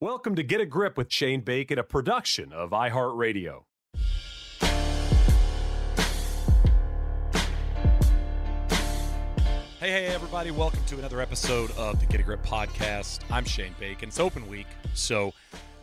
Welcome 0.00 0.36
to 0.36 0.44
Get 0.44 0.60
a 0.60 0.64
Grip 0.64 0.96
with 0.96 1.12
Shane 1.12 1.40
Bacon, 1.40 1.76
a 1.76 1.82
production 1.82 2.52
of 2.52 2.70
iHeartRadio. 2.70 3.64
Hey, 9.80 9.90
hey, 9.90 10.06
everybody. 10.06 10.52
Welcome 10.52 10.84
to 10.86 10.98
another 11.00 11.20
episode 11.20 11.72
of 11.72 11.98
the 11.98 12.06
Get 12.06 12.20
a 12.20 12.22
Grip 12.22 12.44
podcast. 12.44 13.22
I'm 13.28 13.44
Shane 13.44 13.74
Bacon. 13.80 14.10
It's 14.10 14.20
open 14.20 14.46
week, 14.46 14.68
so 14.94 15.34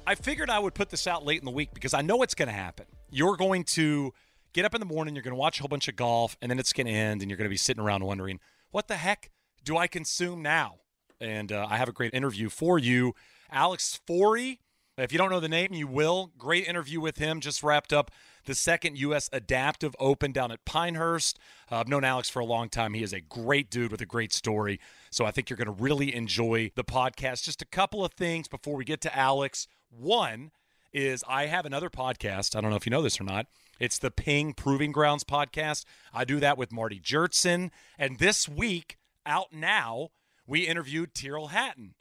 I 0.07 0.15
figured 0.15 0.49
I 0.49 0.59
would 0.59 0.75
put 0.75 0.89
this 0.89 1.07
out 1.07 1.25
late 1.25 1.39
in 1.39 1.45
the 1.45 1.51
week 1.51 1.73
because 1.73 1.93
I 1.93 2.01
know 2.01 2.21
it's 2.21 2.35
going 2.35 2.47
to 2.47 2.53
happen. 2.53 2.85
You're 3.09 3.35
going 3.35 3.65
to 3.65 4.13
get 4.53 4.63
up 4.63 4.73
in 4.73 4.79
the 4.79 4.85
morning, 4.85 5.15
you're 5.15 5.23
going 5.23 5.35
to 5.35 5.39
watch 5.39 5.59
a 5.59 5.63
whole 5.63 5.67
bunch 5.67 5.89
of 5.89 5.97
golf, 5.97 6.37
and 6.41 6.49
then 6.49 6.57
it's 6.57 6.71
going 6.71 6.87
to 6.87 6.93
end, 6.93 7.21
and 7.21 7.29
you're 7.29 7.37
going 7.37 7.49
to 7.49 7.53
be 7.53 7.57
sitting 7.57 7.83
around 7.83 8.05
wondering, 8.05 8.39
what 8.71 8.87
the 8.87 8.95
heck 8.95 9.29
do 9.65 9.75
I 9.75 9.87
consume 9.87 10.41
now? 10.41 10.75
And 11.19 11.51
uh, 11.51 11.67
I 11.69 11.75
have 11.75 11.89
a 11.89 11.93
great 11.93 12.13
interview 12.13 12.47
for 12.47 12.79
you. 12.79 13.13
Alex 13.51 13.99
Fourie, 14.07 14.59
if 14.97 15.11
you 15.11 15.17
don't 15.17 15.29
know 15.29 15.41
the 15.41 15.49
name, 15.49 15.73
you 15.73 15.87
will. 15.87 16.31
Great 16.37 16.67
interview 16.67 17.01
with 17.01 17.17
him. 17.17 17.41
Just 17.41 17.63
wrapped 17.63 17.91
up 17.91 18.11
the 18.45 18.55
second 18.55 18.97
U.S. 18.99 19.29
Adaptive 19.33 19.93
Open 19.99 20.31
down 20.31 20.51
at 20.51 20.63
Pinehurst. 20.63 21.37
Uh, 21.69 21.77
I've 21.77 21.89
known 21.89 22.05
Alex 22.05 22.29
for 22.29 22.39
a 22.39 22.45
long 22.45 22.69
time. 22.69 22.93
He 22.93 23.03
is 23.03 23.11
a 23.11 23.19
great 23.19 23.69
dude 23.69 23.91
with 23.91 23.99
a 23.99 24.05
great 24.05 24.31
story. 24.31 24.79
So 25.11 25.25
I 25.25 25.31
think 25.31 25.49
you're 25.49 25.57
going 25.57 25.65
to 25.65 25.83
really 25.83 26.15
enjoy 26.15 26.71
the 26.75 26.85
podcast. 26.85 27.43
Just 27.43 27.61
a 27.61 27.65
couple 27.65 28.05
of 28.05 28.13
things 28.13 28.47
before 28.47 28.75
we 28.75 28.85
get 28.85 29.01
to 29.01 29.17
Alex. 29.17 29.67
One 29.89 30.51
is 30.93 31.25
I 31.27 31.47
have 31.47 31.65
another 31.65 31.89
podcast. 31.89 32.55
I 32.55 32.61
don't 32.61 32.69
know 32.69 32.77
if 32.77 32.85
you 32.85 32.91
know 32.91 33.01
this 33.01 33.19
or 33.19 33.25
not. 33.25 33.47
It's 33.81 33.99
the 33.99 34.11
Ping 34.11 34.53
Proving 34.53 34.93
Grounds 34.93 35.25
podcast. 35.25 35.83
I 36.13 36.23
do 36.23 36.39
that 36.39 36.57
with 36.57 36.71
Marty 36.71 37.01
Jertson. 37.01 37.71
And 37.99 38.17
this 38.17 38.47
week, 38.47 38.97
out 39.25 39.51
now, 39.51 40.11
we 40.47 40.61
interviewed 40.61 41.13
Tyrrell 41.13 41.47
Hatton. 41.47 41.95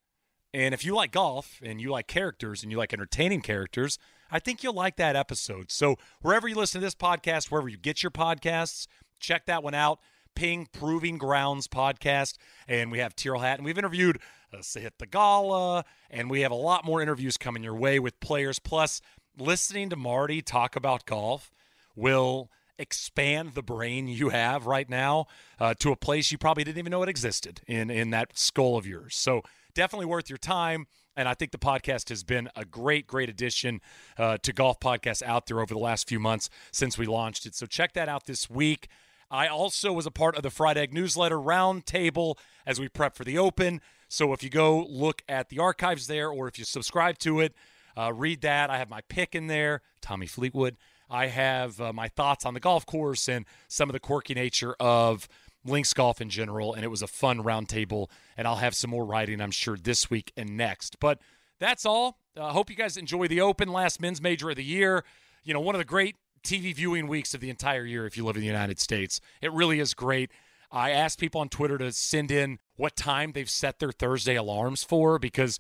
And 0.55 0.73
if 0.73 0.85
you 0.85 0.95
like 0.95 1.11
golf 1.11 1.61
and 1.65 1.81
you 1.81 1.91
like 1.91 2.07
characters 2.07 2.63
and 2.63 2.71
you 2.71 2.79
like 2.79 2.93
entertaining 2.93 3.41
characters, 3.41 3.99
I 4.31 4.39
think 4.39 4.63
you'll 4.63 4.73
like 4.73 4.95
that 4.97 5.17
episode. 5.17 5.73
So, 5.73 5.97
wherever 6.23 6.47
you 6.47 6.55
listen 6.55 6.81
to 6.81 6.87
this 6.87 6.95
podcast, 6.95 7.51
wherever 7.51 7.69
you 7.69 7.77
get 7.77 8.05
your 8.05 8.13
podcasts, 8.13 8.87
check 9.19 9.47
that 9.47 9.65
one 9.65 9.75
out. 9.75 9.99
Ping 10.37 10.69
Proving 10.73 11.19
Grounds 11.19 11.67
podcast. 11.67 12.37
And 12.69 12.93
we 12.93 13.01
have 13.01 13.17
Tyrrell 13.17 13.41
Hatton. 13.41 13.65
We've 13.65 13.77
interviewed 13.77 14.21
uh, 14.53 14.59
Theegala, 14.59 15.83
and 16.09 16.31
we 16.31 16.43
have 16.43 16.53
a 16.53 16.57
lot 16.57 16.85
more 16.85 17.03
interviews 17.03 17.37
coming 17.37 17.65
your 17.65 17.75
way 17.75 17.99
with 17.99 18.21
players. 18.21 18.61
Plus, 18.61 19.01
listening 19.37 19.91
to 19.91 19.97
Marty 19.97 20.41
talk 20.41 20.77
about 20.77 21.05
golf 21.05 21.51
will 21.97 22.49
expand 22.79 23.55
the 23.55 23.63
brain 23.63 24.07
you 24.07 24.29
have 24.29 24.67
right 24.67 24.89
now 24.89 25.27
uh, 25.59 25.75
to 25.75 25.91
a 25.91 25.97
place 25.97 26.31
you 26.31 26.39
probably 26.39 26.63
didn't 26.63 26.79
even 26.79 26.91
know 26.93 27.03
it 27.03 27.09
existed 27.09 27.61
in 27.67 27.91
in 27.91 28.11
that 28.11 28.39
skull 28.39 28.77
of 28.77 28.87
yours. 28.87 29.17
So 29.17 29.43
definitely 29.75 30.07
worth 30.07 30.29
your 30.29 30.39
time. 30.39 30.87
And 31.17 31.29
I 31.29 31.35
think 31.35 31.53
the 31.53 31.59
podcast 31.59 32.09
has 32.09 32.25
been 32.25 32.49
a 32.57 32.65
great, 32.65 33.07
great 33.07 33.29
addition 33.29 33.81
uh, 34.19 34.39
to 34.39 34.53
golf 34.53 34.81
podcasts 34.81 35.23
out 35.23 35.47
there 35.47 35.61
over 35.61 35.73
the 35.73 35.81
last 35.81 36.09
few 36.09 36.19
months 36.19 36.51
since 36.73 36.99
we 36.99 37.07
launched 37.07 37.47
it. 37.47 37.55
So 37.55 37.67
check 37.67 37.93
that 37.93 38.09
out 38.09 38.27
this 38.27 38.51
week. 38.51 38.89
I 39.31 39.47
also 39.47 39.93
was 39.93 40.07
a 40.07 40.11
part 40.11 40.37
of 40.37 40.43
the 40.43 40.51
Fried 40.51 40.77
Egg 40.77 40.93
newsletter 40.93 41.39
roundtable 41.39 42.37
as 42.67 42.81
we 42.81 42.89
prep 42.89 43.17
for 43.17 43.25
the 43.25 43.39
Open. 43.39 43.81
So 44.09 44.33
if 44.33 44.43
you 44.43 44.51
go 44.51 44.87
look 44.89 45.23
at 45.29 45.49
the 45.49 45.59
archives 45.59 46.07
there, 46.07 46.29
or 46.29 46.47
if 46.47 46.59
you 46.59 46.65
subscribe 46.65 47.19
to 47.19 47.41
it, 47.41 47.55
uh, 47.97 48.13
read 48.13 48.43
that. 48.43 48.71
I 48.71 48.79
have 48.79 48.91
my 48.91 49.01
pick 49.09 49.35
in 49.35 49.47
there, 49.47 49.83
Tommy 50.01 50.27
Fleetwood. 50.27 50.77
I 51.11 51.27
have 51.27 51.81
uh, 51.81 51.93
my 51.93 52.09
thoughts 52.09 52.47
on 52.47 52.55
the 52.55 52.61
golf 52.61 52.87
course 52.87 53.29
and 53.29 53.45
some 53.69 53.89
of 53.89 53.93
the 53.93 54.01
quirky 54.01 54.35
nature 54.35 54.75
of 54.81 55.29
links 55.65 55.93
golf 55.93 56.21
in 56.21 56.31
general. 56.31 56.75
And 56.75 56.85
it 56.85 56.89
was 56.89 57.03
a 57.03 57.07
fun 57.07 57.43
roundtable. 57.43 58.09
And 58.37 58.47
I'll 58.47 58.57
have 58.57 58.75
some 58.75 58.91
more 58.91 59.05
writing, 59.05 59.41
I'm 59.41 59.51
sure, 59.51 59.77
this 59.77 60.11
week 60.11 60.33
and 60.37 60.57
next. 60.57 60.99
But 61.01 61.21
that's 61.59 61.87
all. 61.87 62.19
I 62.37 62.41
uh, 62.41 62.53
hope 62.53 62.69
you 62.69 62.77
guys 62.77 62.97
enjoy 62.97 63.29
the 63.29 63.41
Open, 63.41 63.69
last 63.69 64.01
men's 64.01 64.21
major 64.21 64.51
of 64.51 64.57
the 64.57 64.65
year. 64.65 65.05
You 65.45 65.55
know, 65.55 65.61
one 65.61 65.75
of 65.75 65.79
the 65.79 65.85
great 65.85 66.17
TV 66.45 66.75
viewing 66.75 67.09
weeks 67.09 67.35
of 67.35 67.41
the 67.41 67.51
entire 67.51 67.85
year 67.85 68.07
if 68.07 68.17
you 68.17 68.25
live 68.25 68.37
in 68.37 68.43
the 68.43 68.47
United 68.47 68.79
States. 68.79 69.21
It 69.41 69.53
really 69.53 69.81
is 69.81 69.95
great. 69.95 70.31
I 70.71 70.91
asked 70.91 71.19
people 71.19 71.41
on 71.41 71.49
Twitter 71.49 71.79
to 71.79 71.93
send 71.93 72.31
in 72.31 72.59
what 72.77 72.97
time 72.97 73.33
they've 73.33 73.49
set 73.49 73.79
their 73.79 73.93
Thursday 73.93 74.35
alarms 74.35 74.83
for 74.83 75.19
because, 75.19 75.59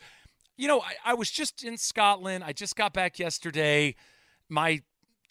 you 0.56 0.66
know, 0.66 0.80
I, 0.80 1.12
I 1.12 1.14
was 1.14 1.30
just 1.30 1.62
in 1.62 1.76
Scotland. 1.76 2.42
I 2.42 2.52
just 2.52 2.74
got 2.74 2.92
back 2.92 3.18
yesterday. 3.18 3.94
My 4.48 4.82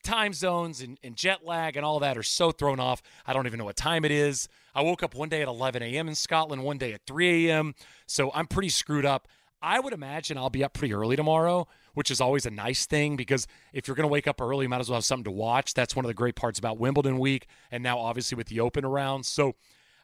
time 0.04 0.34
zones 0.34 0.82
and, 0.82 1.00
and, 1.04 1.16
jet 1.16 1.46
lag 1.46 1.78
and 1.78 1.86
all 1.86 2.00
that 2.00 2.18
are 2.18 2.24
so 2.24 2.52
thrown 2.52 2.80
off. 2.80 3.02
I 3.26 3.34
don't 3.34 3.48
even 3.48 3.58
know 3.58 3.66
what 3.66 3.76
time 3.76 4.06
it 4.06 4.12
is. 4.12 4.48
I 4.76 4.82
woke 4.82 5.04
up 5.04 5.16
one 5.16 5.30
day 5.30 5.42
at 5.42 5.48
11 5.48 5.82
a.m. 5.82 6.08
in 6.08 6.16
Scotland, 6.16 6.64
one 6.64 6.78
day 6.78 6.94
at 6.94 7.02
3 7.08 7.50
a.m. 7.50 7.74
So 8.06 8.32
I'm 8.34 8.48
pretty 8.48 8.70
screwed 8.70 9.06
up. 9.06 9.28
I 9.62 9.80
would 9.80 9.94
imagine 9.94 10.38
I'll 10.38 10.50
be 10.50 10.64
up 10.64 10.74
pretty 10.74 10.94
early 10.94 11.16
tomorrow, 11.16 11.68
which 11.94 12.12
is 12.12 12.20
always 12.20 12.46
a 12.46 12.52
nice 12.52 12.86
thing 12.86 13.16
because 13.16 13.48
if 13.72 13.88
you're 13.88 13.96
going 13.96 14.08
to 14.08 14.12
wake 14.12 14.28
up 14.28 14.42
early, 14.42 14.66
you 14.66 14.70
might 14.70 14.82
as 14.82 14.90
well 14.90 14.98
have 14.98 15.06
something 15.06 15.24
to 15.24 15.32
watch. 15.32 15.74
That's 15.74 15.96
one 15.96 16.04
of 16.04 16.10
the 16.10 16.14
great 16.14 16.36
parts 16.36 16.60
about 16.60 16.78
Wimbledon 16.78 17.18
week, 17.18 17.48
and 17.72 17.82
now 17.82 17.98
obviously 17.98 18.36
with 18.36 18.48
the 18.48 18.60
Open 18.60 18.84
around. 18.84 19.26
So 19.26 19.56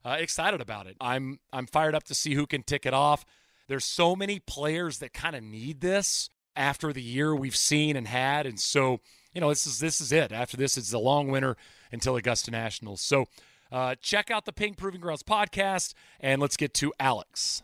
uh, 0.06 0.16
excited 0.18 0.62
about 0.62 0.88
it. 0.88 0.96
I'm 1.02 1.40
I'm 1.52 1.68
fired 1.68 1.94
up 1.94 2.06
to 2.06 2.16
see 2.16 2.36
who 2.36 2.48
can 2.48 2.64
tick 2.64 2.86
it 2.86 2.94
off. 2.94 3.26
There's 3.68 3.86
so 3.86 4.16
many 4.16 4.40
players 4.40 5.00
that 5.00 5.14
kind 5.14 5.36
of 5.36 5.44
need 5.44 5.82
this 5.82 6.30
after 6.56 6.92
the 6.94 7.02
year 7.02 7.36
we've 7.36 7.56
seen 7.56 7.96
and 7.96 8.08
had, 8.08 8.46
and 8.46 8.60
so 8.60 9.00
you 9.34 9.42
know, 9.42 9.50
this 9.50 9.68
is 9.68 9.80
this 9.80 10.02
is 10.02 10.12
it. 10.12 10.32
After 10.32 10.58
this, 10.58 10.78
it's 10.78 10.92
the 10.92 11.00
long 11.00 11.30
winter 11.30 11.56
until 11.92 12.16
Augusta 12.16 12.52
National. 12.52 12.98
So 12.98 13.26
uh, 13.72 13.96
check 14.02 14.32
out 14.32 14.46
the 14.46 14.54
Ping 14.54 14.74
Proving 14.74 15.02
Grounds 15.02 15.24
podcast, 15.24 15.94
and 16.20 16.42
let's 16.42 16.58
get 16.58 16.74
to 16.76 16.94
Alex. 17.00 17.62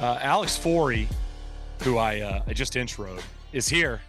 Uh, 0.00 0.18
Alex 0.22 0.56
Fourie, 0.56 1.08
who 1.82 1.98
I 1.98 2.20
uh, 2.20 2.42
I 2.46 2.52
just 2.54 2.72
introed, 2.74 3.22
is 3.52 3.68
here. 3.68 4.00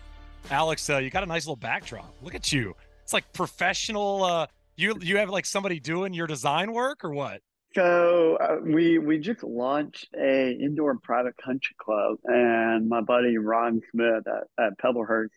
Alex, 0.49 0.89
uh, 0.89 0.97
you 0.97 1.09
got 1.09 1.23
a 1.23 1.27
nice 1.27 1.45
little 1.45 1.57
backdrop. 1.57 2.13
Look 2.21 2.33
at 2.33 2.51
you. 2.53 2.75
It's 3.03 3.13
like 3.13 3.31
professional. 3.33 4.23
Uh, 4.23 4.47
you 4.77 4.95
you 5.01 5.17
have 5.17 5.29
like 5.29 5.45
somebody 5.45 5.81
doing 5.81 6.13
your 6.13 6.27
design 6.27 6.71
work 6.71 7.03
or 7.03 7.09
what? 7.09 7.41
So 7.73 8.35
uh, 8.35 8.57
we 8.63 8.99
we 8.99 9.19
just 9.19 9.43
launched 9.43 10.09
a 10.13 10.51
indoor 10.51 10.97
private 11.01 11.37
country 11.37 11.75
club, 11.79 12.17
and 12.25 12.89
my 12.89 13.01
buddy 13.01 13.37
Ron 13.37 13.81
Smith 13.91 14.25
at, 14.27 14.65
at 14.65 14.77
Pebblehurst, 14.77 15.29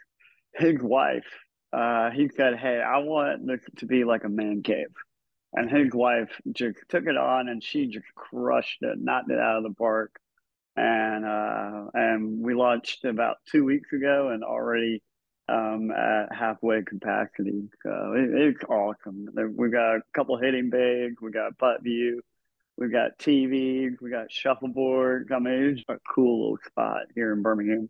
his 0.54 0.80
wife, 0.80 1.26
uh, 1.72 2.10
he 2.10 2.28
said, 2.36 2.56
"Hey, 2.56 2.80
I 2.80 2.98
want 2.98 3.46
this 3.46 3.60
to 3.78 3.86
be 3.86 4.02
like 4.04 4.24
a 4.24 4.28
man 4.28 4.62
cave," 4.64 4.92
and 5.52 5.70
his 5.70 5.92
wife 5.94 6.30
just 6.52 6.78
took 6.88 7.06
it 7.06 7.16
on, 7.16 7.48
and 7.48 7.62
she 7.62 7.86
just 7.86 8.06
crushed 8.16 8.78
it, 8.82 8.98
knocked 9.00 9.30
it 9.30 9.38
out 9.38 9.58
of 9.58 9.62
the 9.62 9.74
park, 9.74 10.16
and 10.76 11.24
uh, 11.24 11.86
and 11.94 12.40
we 12.40 12.54
launched 12.54 13.04
about 13.04 13.36
two 13.52 13.64
weeks 13.64 13.92
ago, 13.92 14.30
and 14.30 14.42
already 14.42 15.02
um, 15.48 15.90
at 15.90 16.34
halfway 16.34 16.82
capacity. 16.82 17.68
So 17.82 18.14
it, 18.16 18.30
it's 18.32 18.64
awesome. 18.68 19.28
We've 19.56 19.72
got 19.72 19.96
a 19.96 20.02
couple 20.14 20.38
hitting 20.38 20.70
bags, 20.70 21.16
we 21.20 21.30
got 21.30 21.58
PuttView, 21.58 22.20
We've 22.76 22.90
got 22.90 23.18
TVs, 23.18 24.00
we 24.00 24.10
got 24.10 24.32
shuffleboard. 24.32 25.30
I 25.32 25.38
mean, 25.38 25.76
it's 25.78 25.82
a 25.88 25.96
cool 26.12 26.42
little 26.42 26.58
spot 26.66 27.02
here 27.14 27.32
in 27.32 27.42
Birmingham. 27.42 27.88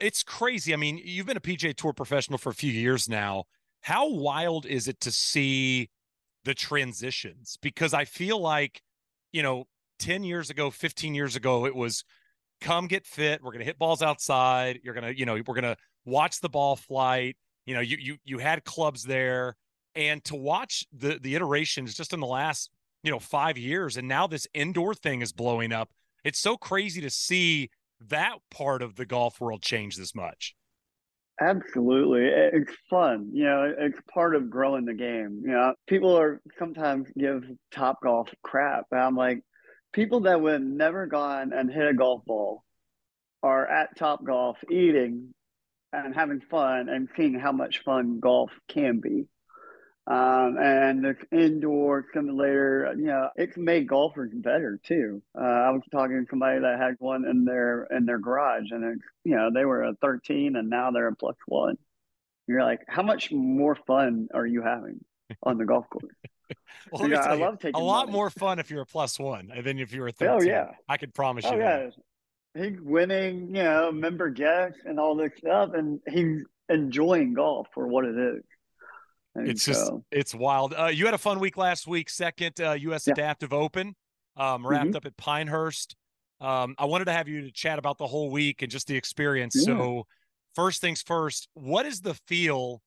It's 0.00 0.22
crazy. 0.22 0.72
I 0.72 0.76
mean, 0.76 1.00
you've 1.02 1.26
been 1.26 1.36
a 1.36 1.40
PGA 1.40 1.74
Tour 1.74 1.92
professional 1.92 2.38
for 2.38 2.50
a 2.50 2.54
few 2.54 2.72
years 2.72 3.08
now. 3.08 3.44
How 3.82 4.08
wild 4.08 4.66
is 4.66 4.86
it 4.88 5.00
to 5.00 5.10
see 5.10 5.90
the 6.44 6.54
transitions? 6.54 7.58
Because 7.60 7.92
I 7.92 8.04
feel 8.04 8.38
like, 8.38 8.82
you 9.32 9.42
know, 9.42 9.64
10 9.98 10.22
years 10.22 10.48
ago, 10.48 10.70
15 10.70 11.14
years 11.14 11.34
ago, 11.34 11.66
it 11.66 11.74
was 11.74 12.04
come 12.60 12.86
get 12.86 13.06
fit. 13.06 13.42
We're 13.42 13.50
going 13.50 13.60
to 13.60 13.64
hit 13.64 13.78
balls 13.78 14.00
outside. 14.00 14.80
You're 14.84 14.94
going 14.94 15.12
to, 15.12 15.18
you 15.18 15.26
know, 15.26 15.34
we're 15.34 15.54
going 15.54 15.62
to 15.62 15.76
watch 16.04 16.40
the 16.40 16.48
ball 16.48 16.76
flight. 16.76 17.36
You 17.66 17.74
know, 17.74 17.80
you 17.80 17.96
you 18.00 18.16
you 18.24 18.38
had 18.38 18.64
clubs 18.64 19.04
there, 19.04 19.56
and 19.94 20.22
to 20.24 20.36
watch 20.36 20.84
the 20.92 21.18
the 21.20 21.34
iterations 21.34 21.94
just 21.94 22.12
in 22.12 22.20
the 22.20 22.26
last 22.26 22.70
you 23.02 23.10
know 23.10 23.18
five 23.18 23.58
years, 23.58 23.96
and 23.96 24.08
now 24.08 24.26
this 24.26 24.46
indoor 24.54 24.94
thing 24.94 25.22
is 25.22 25.32
blowing 25.32 25.72
up. 25.72 25.90
It's 26.24 26.40
so 26.40 26.56
crazy 26.56 27.00
to 27.00 27.10
see 27.10 27.70
that 28.08 28.38
part 28.50 28.82
of 28.82 28.96
the 28.96 29.06
golf 29.06 29.40
world 29.40 29.62
change 29.62 29.96
this 29.96 30.14
much. 30.14 30.54
Absolutely. 31.40 32.26
It's 32.26 32.74
fun. 32.90 33.30
You 33.32 33.44
know, 33.44 33.74
it's 33.78 33.98
part 34.12 34.34
of 34.34 34.50
growing 34.50 34.84
the 34.84 34.94
game. 34.94 35.40
You 35.42 35.52
know, 35.52 35.74
people 35.86 36.14
are 36.18 36.40
sometimes 36.58 37.08
give 37.16 37.44
Top 37.72 38.02
Golf 38.02 38.28
crap. 38.42 38.84
I'm 38.92 39.16
like, 39.16 39.42
people 39.94 40.20
that 40.20 40.40
would 40.40 40.62
never 40.62 41.06
gone 41.06 41.52
and 41.54 41.70
hit 41.72 41.88
a 41.88 41.94
golf 41.94 42.24
ball 42.26 42.62
are 43.42 43.66
at 43.66 43.96
Top 43.96 44.22
Golf 44.22 44.58
eating 44.70 45.32
and 45.92 46.14
having 46.14 46.40
fun 46.40 46.88
and 46.88 47.08
seeing 47.16 47.38
how 47.38 47.52
much 47.52 47.82
fun 47.84 48.20
golf 48.20 48.50
can 48.68 49.00
be. 49.00 49.26
Um, 50.06 50.56
and 50.58 51.04
the 51.04 51.16
indoor 51.30 52.04
simulator, 52.12 52.94
you 52.96 53.04
know, 53.04 53.28
it's 53.36 53.56
made 53.56 53.86
golfers 53.86 54.30
better 54.32 54.80
too. 54.82 55.22
Uh, 55.38 55.44
I 55.44 55.70
was 55.70 55.82
talking 55.92 56.24
to 56.24 56.26
somebody 56.28 56.58
that 56.58 56.80
had 56.80 56.96
one 56.98 57.24
in 57.24 57.44
their 57.44 57.84
in 57.84 58.06
their 58.06 58.18
garage, 58.18 58.70
and 58.70 58.82
it's, 58.82 59.04
you 59.24 59.36
know 59.36 59.50
they 59.54 59.64
were 59.64 59.84
a 59.84 59.94
13, 60.02 60.56
and 60.56 60.68
now 60.68 60.90
they're 60.90 61.06
a 61.06 61.14
plus 61.14 61.36
one. 61.46 61.76
You're 62.48 62.64
like, 62.64 62.80
how 62.88 63.02
much 63.02 63.30
more 63.30 63.76
fun 63.86 64.28
are 64.34 64.46
you 64.46 64.62
having 64.62 65.04
on 65.44 65.58
the 65.58 65.64
golf 65.64 65.88
course? 65.90 66.12
well, 66.90 67.08
yeah, 67.08 67.20
I 67.20 67.34
love 67.34 67.60
taking 67.60 67.80
a 67.80 67.84
lot 67.84 68.06
money. 68.06 68.12
more 68.16 68.30
fun 68.30 68.58
if 68.58 68.68
you're 68.68 68.82
a 68.82 68.86
plus 68.86 69.16
one 69.16 69.52
than 69.62 69.78
if 69.78 69.92
you're 69.92 70.08
a 70.08 70.12
13. 70.12 70.34
Oh 70.34 70.42
yeah, 70.42 70.70
I 70.88 70.96
could 70.96 71.14
promise 71.14 71.44
oh, 71.46 71.54
you. 71.54 71.60
Yeah. 71.60 71.90
He's 72.54 72.80
winning, 72.80 73.54
you 73.54 73.62
know, 73.62 73.92
member 73.92 74.28
guests 74.28 74.80
and 74.84 74.98
all 74.98 75.14
this 75.14 75.30
stuff, 75.38 75.70
and 75.74 76.00
he's 76.08 76.44
enjoying 76.68 77.34
golf 77.34 77.68
for 77.72 77.86
what 77.86 78.04
it 78.04 78.16
is. 78.16 78.42
And 79.34 79.48
it's 79.48 79.62
so, 79.62 79.72
just 79.72 79.92
it's 80.10 80.34
wild. 80.34 80.74
Uh, 80.76 80.86
you 80.86 81.04
had 81.04 81.14
a 81.14 81.18
fun 81.18 81.38
week 81.38 81.56
last 81.56 81.86
week, 81.86 82.10
second 82.10 82.60
uh, 82.60 82.72
U.S. 82.72 83.06
Yeah. 83.06 83.12
Adaptive 83.12 83.52
Open, 83.52 83.94
um, 84.36 84.66
wrapped 84.66 84.88
mm-hmm. 84.88 84.96
up 84.96 85.06
at 85.06 85.16
Pinehurst. 85.16 85.94
Um, 86.40 86.74
I 86.78 86.86
wanted 86.86 87.04
to 87.04 87.12
have 87.12 87.28
you 87.28 87.42
to 87.42 87.52
chat 87.52 87.78
about 87.78 87.98
the 87.98 88.06
whole 88.06 88.30
week 88.30 88.62
and 88.62 88.70
just 88.70 88.88
the 88.88 88.96
experience. 88.96 89.54
Yeah. 89.56 89.76
So, 89.76 90.06
first 90.54 90.80
things 90.80 91.02
first, 91.02 91.48
what 91.54 91.86
is 91.86 92.00
the 92.00 92.14
feel 92.26 92.82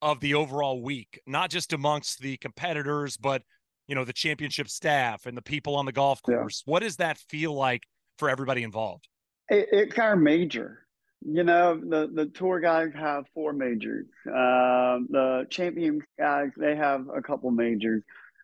of 0.00 0.20
the 0.20 0.34
overall 0.34 0.82
week? 0.82 1.20
Not 1.26 1.50
just 1.50 1.72
amongst 1.72 2.20
the 2.20 2.36
competitors, 2.36 3.16
but 3.16 3.42
you 3.88 3.96
know 3.96 4.04
the 4.04 4.12
championship 4.12 4.68
staff 4.68 5.26
and 5.26 5.36
the 5.36 5.42
people 5.42 5.74
on 5.74 5.86
the 5.86 5.92
golf 5.92 6.22
course. 6.22 6.62
Yeah. 6.64 6.70
What 6.70 6.82
does 6.82 6.96
that 6.96 7.18
feel 7.18 7.52
like 7.54 7.82
for 8.20 8.30
everybody 8.30 8.62
involved? 8.62 9.08
It, 9.48 9.68
it's 9.72 9.98
our 9.98 10.14
major. 10.14 10.86
You 11.22 11.42
know, 11.42 11.78
the, 11.78 12.08
the 12.14 12.26
tour 12.26 12.60
guys 12.60 12.92
have 12.94 13.24
four 13.34 13.52
majors. 13.52 14.06
Um, 14.26 15.08
the 15.10 15.46
champion 15.50 16.00
guys, 16.18 16.50
they 16.56 16.76
have 16.76 17.08
a 17.14 17.20
couple 17.20 17.50
majors. 17.50 18.02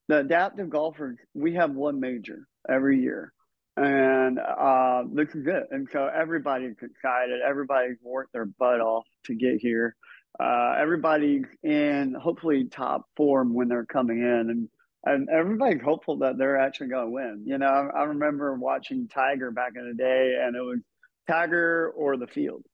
The 0.09 0.19
adaptive 0.19 0.69
golfers, 0.69 1.17
we 1.35 1.55
have 1.55 1.71
one 1.71 2.01
major 2.01 2.47
every 2.69 3.01
year. 3.01 3.33
And 3.77 4.39
uh, 4.39 5.05
this 5.13 5.35
is 5.35 5.45
good. 5.45 5.65
And 5.71 5.89
so 5.93 6.07
everybody's 6.07 6.77
excited. 6.83 7.41
Everybody's 7.47 7.99
worked 8.03 8.33
their 8.33 8.47
butt 8.47 8.81
off 8.81 9.05
to 9.25 9.35
get 9.35 9.59
here. 9.61 9.95
Uh, 10.39 10.75
everybody's 10.79 11.45
in 11.63 12.15
hopefully 12.15 12.65
top 12.65 13.07
form 13.17 13.55
when 13.55 13.69
they're 13.69 13.87
coming 13.87 14.19
in. 14.19 14.51
And 14.51 14.69
and 15.05 15.29
everybody's 15.29 15.83
hopeful 15.83 16.19
that 16.19 16.37
they're 16.37 16.59
actually 16.59 16.89
going 16.89 17.07
to 17.07 17.11
win. 17.11 17.45
You 17.47 17.59
know, 17.59 17.67
I, 17.67 18.01
I, 18.01 18.03
remember 18.05 18.55
watching 18.55 19.09
Tiger 19.09 19.51
back 19.51 19.73
in 19.77 19.89
the 19.89 19.95
day, 19.95 20.37
and 20.41 20.57
it 20.57 20.61
was 20.61 20.81
Tiger 21.29 21.93
or 21.97 22.17
the 22.17 22.27
field. 22.27 22.65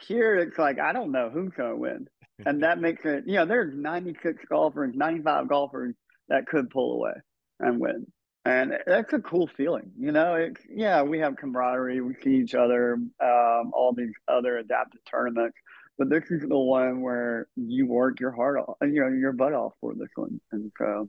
Here, 0.00 0.36
it's 0.36 0.58
like 0.58 0.78
I 0.78 0.92
don't 0.92 1.12
know 1.12 1.30
who's 1.30 1.52
going 1.56 1.70
to 1.70 1.76
win, 1.76 2.08
and 2.44 2.62
that 2.62 2.78
makes 2.78 3.04
it. 3.04 3.24
You 3.26 3.36
know, 3.36 3.46
there's 3.46 3.74
96 3.74 4.44
golfers, 4.48 4.94
95 4.94 5.48
golfers 5.48 5.94
that 6.28 6.46
could 6.46 6.70
pull 6.70 6.94
away 6.94 7.14
and 7.60 7.80
win, 7.80 8.06
and 8.44 8.74
that's 8.86 9.12
a 9.12 9.18
cool 9.20 9.48
feeling. 9.56 9.90
You 9.98 10.12
know, 10.12 10.34
it's 10.34 10.60
yeah, 10.70 11.02
we 11.02 11.18
have 11.20 11.36
camaraderie, 11.36 12.00
we 12.00 12.14
see 12.22 12.36
each 12.36 12.54
other, 12.54 12.94
um, 12.94 13.70
all 13.72 13.94
these 13.96 14.14
other 14.28 14.58
adaptive 14.58 15.00
tournaments. 15.10 15.56
But 15.96 16.10
this 16.10 16.30
is 16.30 16.42
the 16.48 16.56
one 16.56 17.00
where 17.00 17.48
you 17.56 17.86
work 17.86 18.20
your 18.20 18.30
heart 18.30 18.56
off, 18.58 18.76
you 18.82 19.00
know, 19.00 19.08
your 19.08 19.32
butt 19.32 19.52
off 19.52 19.72
for 19.80 19.94
this 19.94 20.10
one, 20.14 20.40
and 20.52 20.70
so 20.78 21.08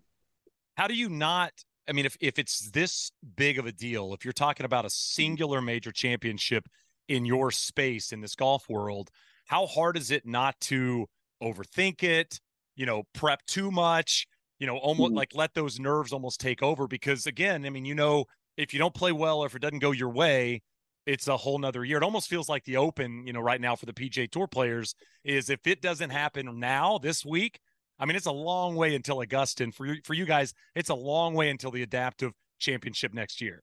how 0.79 0.87
do 0.87 0.93
you 0.93 1.09
not? 1.09 1.51
I 1.89 1.91
mean, 1.91 2.05
if 2.05 2.15
if 2.21 2.39
it's 2.39 2.71
this 2.71 3.11
big 3.35 3.59
of 3.59 3.65
a 3.65 3.71
deal, 3.73 4.13
if 4.13 4.23
you're 4.23 4.31
talking 4.31 4.65
about 4.65 4.85
a 4.85 4.89
singular 4.89 5.61
major 5.61 5.91
championship 5.91 6.69
in 7.09 7.25
your 7.25 7.51
space 7.51 8.13
in 8.13 8.21
this 8.21 8.33
golf 8.33 8.69
world, 8.69 9.09
how 9.45 9.65
hard 9.65 9.97
is 9.97 10.09
it 10.09 10.25
not 10.25 10.57
to 10.61 11.07
overthink 11.43 12.01
it? 12.01 12.39
You 12.77 12.85
know, 12.85 13.03
prep 13.13 13.45
too 13.45 13.71
much. 13.71 14.25
You 14.57 14.67
know, 14.67 14.77
almost 14.77 15.09
mm-hmm. 15.09 15.17
like 15.17 15.31
let 15.35 15.53
those 15.53 15.81
nerves 15.81 16.13
almost 16.13 16.39
take 16.39 16.63
over. 16.63 16.87
Because 16.87 17.27
again, 17.27 17.65
I 17.65 17.69
mean, 17.71 17.83
you 17.83 17.95
know, 17.95 18.23
if 18.55 18.73
you 18.73 18.79
don't 18.79 18.93
play 18.93 19.11
well 19.11 19.39
or 19.39 19.47
if 19.47 19.55
it 19.55 19.61
doesn't 19.61 19.79
go 19.79 19.91
your 19.91 20.11
way, 20.11 20.61
it's 21.05 21.27
a 21.27 21.35
whole 21.35 21.59
nother 21.59 21.83
year. 21.83 21.97
It 21.97 22.03
almost 22.03 22.29
feels 22.29 22.47
like 22.47 22.63
the 22.63 22.77
open, 22.77 23.27
you 23.27 23.33
know, 23.33 23.41
right 23.41 23.59
now 23.59 23.75
for 23.75 23.85
the 23.85 23.93
PGA 23.93 24.31
Tour 24.31 24.47
players 24.47 24.95
is 25.25 25.49
if 25.49 25.67
it 25.67 25.81
doesn't 25.81 26.11
happen 26.11 26.57
now 26.57 26.99
this 26.99 27.25
week, 27.25 27.59
I 27.99 28.05
mean, 28.05 28.15
it's 28.15 28.25
a 28.25 28.31
long 28.31 28.75
way 28.75 28.95
until 28.95 29.21
Augusta. 29.21 29.63
And 29.63 29.75
for 29.75 29.85
you, 29.85 30.01
for 30.03 30.13
you 30.13 30.25
guys, 30.25 30.53
it's 30.75 30.89
a 30.89 30.95
long 30.95 31.33
way 31.33 31.49
until 31.49 31.71
the 31.71 31.83
adaptive 31.83 32.31
championship 32.59 33.13
next 33.13 33.41
year. 33.41 33.61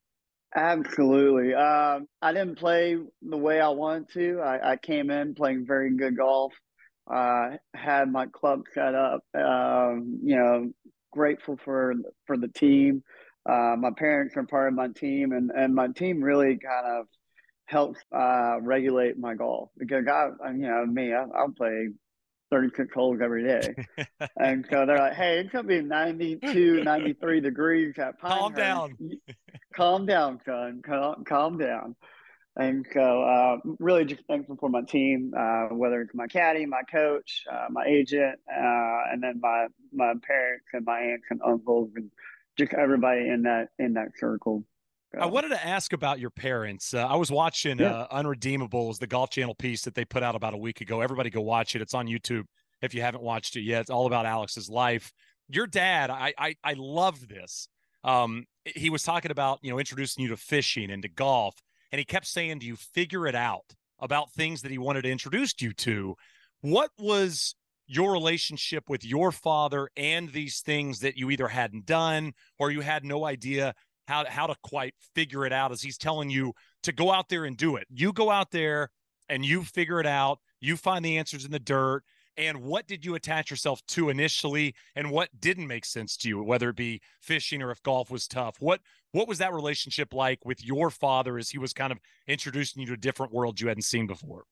Absolutely. 0.54 1.54
Um, 1.54 2.06
I 2.22 2.32
didn't 2.32 2.58
play 2.58 2.96
the 3.22 3.36
way 3.36 3.60
I 3.60 3.68
wanted 3.68 4.08
to. 4.14 4.40
I, 4.40 4.72
I 4.72 4.76
came 4.76 5.10
in 5.10 5.34
playing 5.34 5.66
very 5.66 5.94
good 5.96 6.16
golf. 6.16 6.52
Uh, 7.12 7.50
had 7.74 8.10
my 8.10 8.26
club 8.26 8.62
set 8.74 8.94
up. 8.94 9.22
Um, 9.34 10.20
you 10.22 10.36
know, 10.36 10.72
grateful 11.12 11.58
for 11.64 11.94
for 12.26 12.36
the 12.36 12.48
team. 12.48 13.02
Uh, 13.48 13.76
my 13.78 13.90
parents 13.96 14.36
are 14.36 14.44
part 14.44 14.68
of 14.68 14.74
my 14.74 14.88
team, 14.88 15.32
and 15.32 15.50
and 15.50 15.74
my 15.74 15.88
team 15.88 16.20
really 16.20 16.58
kind 16.58 16.86
of 16.86 17.06
helps 17.66 18.00
uh, 18.12 18.58
regulate 18.60 19.18
my 19.18 19.34
golf 19.34 19.70
because 19.76 20.04
I, 20.08 20.50
you 20.50 20.58
know, 20.58 20.86
me, 20.86 21.12
I, 21.12 21.24
I'll 21.36 21.52
play 21.52 21.90
36 22.50 22.94
holes 22.94 23.20
every 23.22 23.44
day. 23.44 23.74
and 24.38 24.66
so 24.70 24.86
they're 24.86 24.98
like, 24.98 25.14
hey, 25.14 25.40
it's 25.40 25.50
going 25.50 25.64
to 25.64 25.68
be 25.68 25.82
92, 25.82 26.82
93 26.84 27.40
degrees 27.40 27.94
at 27.98 28.18
Pinehurst. 28.18 28.40
Calm 28.40 28.52
down. 28.54 28.96
calm 29.74 30.06
down, 30.06 30.40
son. 30.44 30.82
Calm, 30.84 31.24
calm 31.24 31.58
down. 31.58 31.96
And 32.58 32.86
so, 32.94 33.22
uh, 33.22 33.58
really 33.78 34.06
just 34.06 34.22
thankful 34.26 34.56
for 34.56 34.70
my 34.70 34.80
team, 34.80 35.34
uh, 35.36 35.66
whether 35.74 36.00
it's 36.00 36.14
my 36.14 36.26
caddy, 36.26 36.64
my 36.64 36.80
coach, 36.90 37.44
uh, 37.52 37.66
my 37.68 37.84
agent, 37.84 38.38
uh, 38.50 39.12
and 39.12 39.22
then 39.22 39.40
my 39.42 39.66
my 39.92 40.14
parents 40.26 40.64
and 40.72 40.86
my 40.86 41.00
aunts 41.00 41.26
and 41.28 41.42
uncles, 41.44 41.90
and 41.96 42.10
just 42.56 42.72
everybody 42.72 43.28
in 43.28 43.42
that 43.42 43.68
in 43.78 43.92
that 43.94 44.12
circle. 44.16 44.64
I 45.18 45.26
wanted 45.26 45.48
to 45.50 45.66
ask 45.66 45.92
about 45.92 46.18
your 46.18 46.30
parents. 46.30 46.92
Uh, 46.92 47.06
I 47.06 47.16
was 47.16 47.30
watching 47.30 47.78
yeah. 47.78 47.92
uh, 47.92 48.22
Unredeemables, 48.22 48.98
the 48.98 49.06
Golf 49.06 49.30
Channel 49.30 49.54
piece 49.54 49.82
that 49.82 49.94
they 49.94 50.04
put 50.04 50.22
out 50.22 50.34
about 50.34 50.54
a 50.54 50.58
week 50.58 50.80
ago. 50.80 51.00
Everybody 51.00 51.30
go 51.30 51.40
watch 51.40 51.74
it. 51.74 51.82
It's 51.82 51.94
on 51.94 52.06
YouTube 52.06 52.44
if 52.82 52.94
you 52.94 53.00
haven't 53.00 53.22
watched 53.22 53.56
it 53.56 53.62
yet. 53.62 53.82
It's 53.82 53.90
all 53.90 54.06
about 54.06 54.26
Alex's 54.26 54.68
life. 54.68 55.12
Your 55.48 55.66
dad, 55.66 56.10
I 56.10 56.34
I, 56.38 56.56
I 56.62 56.74
love 56.76 57.28
this. 57.28 57.68
Um, 58.04 58.44
he 58.64 58.90
was 58.90 59.02
talking 59.02 59.30
about 59.30 59.58
you 59.62 59.70
know 59.70 59.78
introducing 59.78 60.22
you 60.22 60.30
to 60.30 60.36
fishing 60.36 60.90
and 60.90 61.02
to 61.02 61.08
golf, 61.08 61.54
and 61.92 61.98
he 61.98 62.04
kept 62.04 62.26
saying 62.26 62.60
to 62.60 62.66
you, 62.66 62.76
figure 62.76 63.26
it 63.26 63.34
out 63.34 63.74
about 63.98 64.32
things 64.32 64.62
that 64.62 64.70
he 64.70 64.78
wanted 64.78 65.02
to 65.02 65.10
introduce 65.10 65.54
you 65.60 65.72
to. 65.72 66.14
What 66.60 66.90
was 66.98 67.54
your 67.86 68.12
relationship 68.12 68.88
with 68.88 69.04
your 69.04 69.30
father 69.30 69.88
and 69.96 70.30
these 70.30 70.60
things 70.60 71.00
that 71.00 71.16
you 71.16 71.30
either 71.30 71.48
hadn't 71.48 71.86
done 71.86 72.32
or 72.58 72.70
you 72.70 72.80
had 72.80 73.04
no 73.04 73.24
idea 73.24 73.74
how 74.06 74.24
how 74.26 74.46
to 74.46 74.56
quite 74.62 74.94
figure 75.14 75.44
it 75.46 75.52
out 75.52 75.72
as 75.72 75.82
he's 75.82 75.98
telling 75.98 76.30
you 76.30 76.52
to 76.82 76.92
go 76.92 77.12
out 77.12 77.28
there 77.28 77.44
and 77.44 77.56
do 77.56 77.76
it. 77.76 77.86
You 77.90 78.12
go 78.12 78.30
out 78.30 78.50
there 78.50 78.90
and 79.28 79.44
you 79.44 79.62
figure 79.62 80.00
it 80.00 80.06
out. 80.06 80.38
You 80.60 80.76
find 80.76 81.04
the 81.04 81.18
answers 81.18 81.44
in 81.44 81.50
the 81.50 81.58
dirt. 81.58 82.02
And 82.38 82.62
what 82.62 82.86
did 82.86 83.02
you 83.02 83.14
attach 83.14 83.50
yourself 83.50 83.80
to 83.86 84.10
initially, 84.10 84.74
and 84.94 85.10
what 85.10 85.30
didn't 85.40 85.66
make 85.66 85.86
sense 85.86 86.18
to 86.18 86.28
you, 86.28 86.42
whether 86.42 86.68
it 86.68 86.76
be 86.76 87.00
fishing 87.22 87.62
or 87.62 87.70
if 87.70 87.82
golf 87.82 88.10
was 88.10 88.28
tough? 88.28 88.56
What 88.60 88.80
what 89.12 89.26
was 89.26 89.38
that 89.38 89.54
relationship 89.54 90.12
like 90.12 90.44
with 90.44 90.62
your 90.62 90.90
father 90.90 91.38
as 91.38 91.48
he 91.48 91.58
was 91.58 91.72
kind 91.72 91.92
of 91.92 91.98
introducing 92.26 92.82
you 92.82 92.88
to 92.88 92.92
a 92.92 92.98
different 92.98 93.32
world 93.32 93.58
you 93.58 93.68
hadn't 93.68 93.82
seen 93.82 94.06
before? 94.06 94.44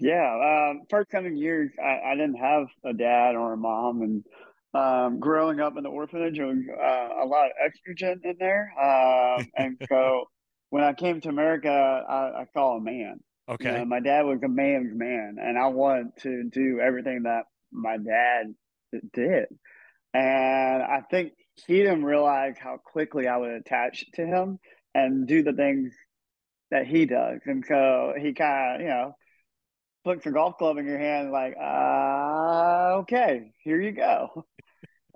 Yeah, 0.00 0.70
um, 0.70 0.82
first 0.90 1.10
coming 1.10 1.36
years, 1.36 1.70
I, 1.80 2.12
I 2.12 2.14
didn't 2.14 2.36
have 2.36 2.66
a 2.84 2.92
dad 2.92 3.34
or 3.34 3.52
a 3.52 3.56
mom, 3.56 4.02
and 4.02 4.24
um, 4.74 5.20
growing 5.20 5.60
up 5.60 5.76
in 5.76 5.82
the 5.82 5.90
orphanage, 5.90 6.38
was 6.38 6.58
uh, 6.70 7.24
a 7.24 7.26
lot 7.26 7.46
of 7.46 7.52
estrogen 7.64 8.24
in 8.24 8.36
there. 8.38 8.72
Um, 8.80 9.46
and 9.56 9.76
so 9.88 10.24
when 10.70 10.84
I 10.84 10.92
came 10.92 11.20
to 11.22 11.28
America, 11.28 11.70
I, 11.70 12.42
I 12.42 12.46
saw 12.52 12.76
a 12.76 12.80
man. 12.80 13.20
Okay. 13.48 13.72
You 13.72 13.78
know, 13.78 13.84
my 13.86 14.00
dad 14.00 14.22
was 14.26 14.40
a 14.44 14.48
man's 14.48 14.94
man, 14.94 15.36
and 15.40 15.58
I 15.58 15.68
wanted 15.68 16.08
to 16.22 16.44
do 16.52 16.80
everything 16.80 17.22
that 17.22 17.44
my 17.72 17.96
dad 17.96 18.54
did. 19.12 19.46
And 20.12 20.82
I 20.82 21.02
think 21.10 21.32
he 21.66 21.78
didn't 21.78 22.04
realize 22.04 22.56
how 22.58 22.76
quickly 22.76 23.26
I 23.26 23.36
would 23.36 23.50
attach 23.50 24.04
to 24.14 24.26
him 24.26 24.58
and 24.94 25.26
do 25.26 25.42
the 25.42 25.52
things 25.52 25.94
that 26.70 26.86
he 26.86 27.06
does. 27.06 27.40
And 27.46 27.64
so 27.66 28.14
he 28.18 28.34
kind 28.34 28.76
of, 28.76 28.80
you 28.82 28.88
know, 28.88 29.12
puts 30.04 30.26
a 30.26 30.30
golf 30.30 30.56
club 30.58 30.78
in 30.78 30.86
your 30.86 30.98
hand, 30.98 31.30
like, 31.30 31.54
uh, 31.60 32.98
okay, 33.00 33.52
here 33.62 33.80
you 33.80 33.92
go. 33.92 34.44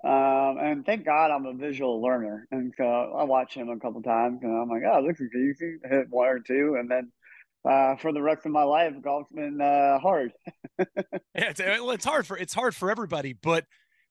Um, 0.03 0.57
and 0.59 0.85
thank 0.85 1.05
God 1.05 1.31
I'm 1.31 1.45
a 1.45 1.53
visual 1.53 2.01
learner. 2.01 2.45
And 2.51 2.73
so 2.77 2.83
I 2.83 3.23
watch 3.23 3.53
him 3.53 3.69
a 3.69 3.79
couple 3.79 4.01
times 4.01 4.39
and 4.43 4.51
I'm 4.51 4.69
like, 4.69 4.83
oh, 4.85 5.07
this 5.07 5.19
is 5.21 5.31
easy. 5.33 5.77
Hit 5.89 6.07
one 6.09 6.27
or 6.27 6.39
two. 6.39 6.75
And 6.77 6.91
then 6.91 7.11
uh, 7.63 7.95
for 7.95 8.11
the 8.11 8.21
rest 8.21 8.45
of 8.45 8.51
my 8.51 8.63
life, 8.63 8.93
golf's 9.01 9.31
been 9.31 9.61
uh, 9.61 9.99
hard. 9.99 10.33
yeah, 10.77 10.85
it's, 11.35 11.61
it's 11.63 12.05
hard 12.05 12.27
for 12.27 12.37
it's 12.37 12.53
hard 12.53 12.75
for 12.75 12.91
everybody. 12.91 13.31
But 13.31 13.65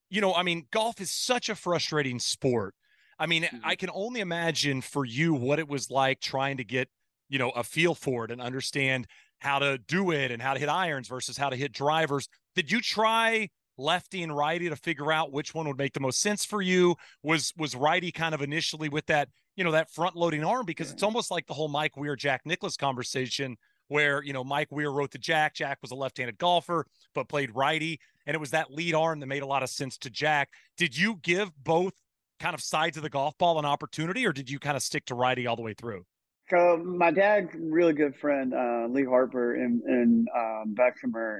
you 0.08 0.20
know, 0.20 0.34
I 0.34 0.42
mean, 0.42 0.66
golf 0.70 1.00
is 1.00 1.10
such 1.10 1.48
a 1.50 1.54
frustrating 1.54 2.18
sport. 2.18 2.74
I 3.18 3.26
mean, 3.26 3.44
mm-hmm. 3.44 3.58
I 3.62 3.76
can 3.76 3.90
only 3.92 4.20
imagine 4.20 4.80
for 4.80 5.04
you 5.04 5.34
what 5.34 5.58
it 5.58 5.68
was 5.68 5.90
like 5.90 6.20
trying 6.20 6.56
to 6.56 6.64
get, 6.64 6.88
you 7.28 7.38
know, 7.38 7.50
a 7.50 7.62
feel 7.62 7.94
for 7.94 8.24
it 8.24 8.30
and 8.30 8.40
understand 8.40 9.06
how 9.40 9.58
to 9.58 9.76
do 9.76 10.10
it 10.10 10.30
and 10.30 10.40
how 10.40 10.54
to 10.54 10.60
hit 10.60 10.68
irons 10.68 11.08
versus 11.08 11.36
how 11.36 11.50
to 11.50 11.56
hit 11.56 11.72
drivers. 11.72 12.28
Did 12.54 12.70
you 12.70 12.80
try 12.80 13.48
lefty 13.78 14.22
and 14.22 14.36
righty 14.36 14.68
to 14.68 14.76
figure 14.76 15.12
out 15.12 15.32
which 15.32 15.54
one 15.54 15.66
would 15.68 15.78
make 15.78 15.92
the 15.92 16.00
most 16.00 16.20
sense 16.20 16.44
for 16.44 16.62
you? 16.62 16.96
Was 17.22 17.52
was 17.56 17.74
righty 17.74 18.12
kind 18.12 18.34
of 18.34 18.42
initially 18.42 18.88
with 18.88 19.06
that, 19.06 19.28
you 19.56 19.64
know, 19.64 19.72
that 19.72 19.90
front 19.90 20.16
loading 20.16 20.44
arm 20.44 20.66
because 20.66 20.90
it's 20.90 21.02
almost 21.02 21.30
like 21.30 21.46
the 21.46 21.54
whole 21.54 21.68
Mike 21.68 21.96
Weir 21.96 22.16
Jack 22.16 22.42
Nicklaus 22.44 22.76
conversation 22.76 23.56
where, 23.88 24.22
you 24.22 24.32
know, 24.32 24.44
Mike 24.44 24.70
Weir 24.70 24.90
wrote 24.90 25.10
to 25.12 25.18
Jack. 25.18 25.54
Jack 25.54 25.78
was 25.82 25.90
a 25.90 25.96
left-handed 25.96 26.38
golfer 26.38 26.86
but 27.14 27.28
played 27.28 27.54
righty 27.54 28.00
and 28.26 28.34
it 28.34 28.40
was 28.40 28.50
that 28.50 28.70
lead 28.70 28.94
arm 28.94 29.20
that 29.20 29.26
made 29.26 29.42
a 29.42 29.46
lot 29.46 29.62
of 29.62 29.68
sense 29.68 29.98
to 29.98 30.10
Jack. 30.10 30.50
Did 30.76 30.96
you 30.96 31.18
give 31.22 31.50
both 31.62 31.92
kind 32.40 32.54
of 32.54 32.60
sides 32.60 32.96
of 32.96 33.02
the 33.02 33.10
golf 33.10 33.36
ball 33.38 33.58
an 33.58 33.64
opportunity 33.64 34.26
or 34.26 34.32
did 34.32 34.50
you 34.50 34.58
kind 34.58 34.76
of 34.76 34.82
stick 34.82 35.04
to 35.06 35.14
righty 35.14 35.46
all 35.46 35.56
the 35.56 35.62
way 35.62 35.74
through? 35.74 36.04
So 36.52 36.76
my 36.76 37.10
dad's 37.10 37.48
really 37.54 37.94
good 37.94 38.14
friend, 38.16 38.52
uh, 38.52 38.86
Lee 38.90 39.06
Harper 39.06 39.54
in, 39.54 39.80
in 39.88 40.26
um, 40.36 40.76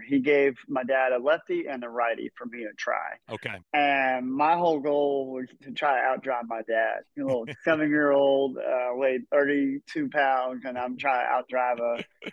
he 0.08 0.20
gave 0.20 0.56
my 0.68 0.84
dad 0.84 1.12
a 1.12 1.18
lefty 1.18 1.66
and 1.68 1.84
a 1.84 1.88
righty 1.88 2.30
for 2.34 2.46
me 2.46 2.60
to 2.60 2.72
try. 2.78 3.18
Okay. 3.30 3.56
And 3.74 4.32
my 4.32 4.54
whole 4.54 4.80
goal 4.80 5.30
was 5.34 5.48
to 5.64 5.72
try 5.72 6.00
to 6.00 6.00
outdrive 6.00 6.44
my 6.48 6.62
dad. 6.62 7.00
A 7.18 7.22
little 7.22 7.46
seven 7.64 7.90
year 7.90 8.10
old, 8.10 8.56
uh, 8.56 8.94
weighed 8.94 9.28
32 9.30 10.08
pounds, 10.08 10.62
and 10.64 10.78
I'm 10.78 10.96
trying 10.96 11.26
to 11.26 11.54
outdrive 11.54 11.80
a 11.80 12.30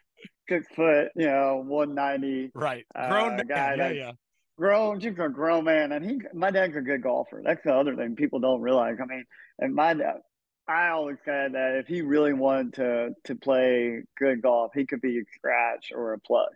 six 0.47 0.65
foot, 0.73 1.09
you 1.17 1.27
know, 1.27 1.61
190. 1.65 2.51
Right. 2.55 2.85
Grown 2.95 3.41
uh, 3.41 3.43
guy. 3.43 3.75
Yeah, 3.75 3.89
yeah. 3.89 4.11
Grown, 4.57 5.01
just 5.01 5.19
a 5.19 5.27
grown 5.27 5.65
man. 5.65 5.91
And 5.91 6.05
he, 6.09 6.21
my 6.33 6.49
dad's 6.49 6.77
a 6.77 6.81
good 6.81 7.03
golfer. 7.03 7.41
That's 7.43 7.63
the 7.65 7.73
other 7.73 7.97
thing 7.97 8.15
people 8.15 8.39
don't 8.39 8.61
realize. 8.61 8.95
I 9.01 9.05
mean, 9.05 9.25
and 9.59 9.75
my 9.75 9.93
dad, 9.93 10.19
I 10.69 10.89
always 10.89 11.17
said 11.25 11.53
that 11.53 11.77
if 11.77 11.87
he 11.87 12.03
really 12.03 12.33
wanted 12.33 12.73
to 12.75 13.09
to 13.25 13.35
play 13.35 14.03
good 14.17 14.43
golf, 14.43 14.71
he 14.75 14.85
could 14.85 15.01
be 15.01 15.17
a 15.17 15.23
scratch 15.33 15.91
or 15.93 16.13
a 16.13 16.19
plus. 16.19 16.53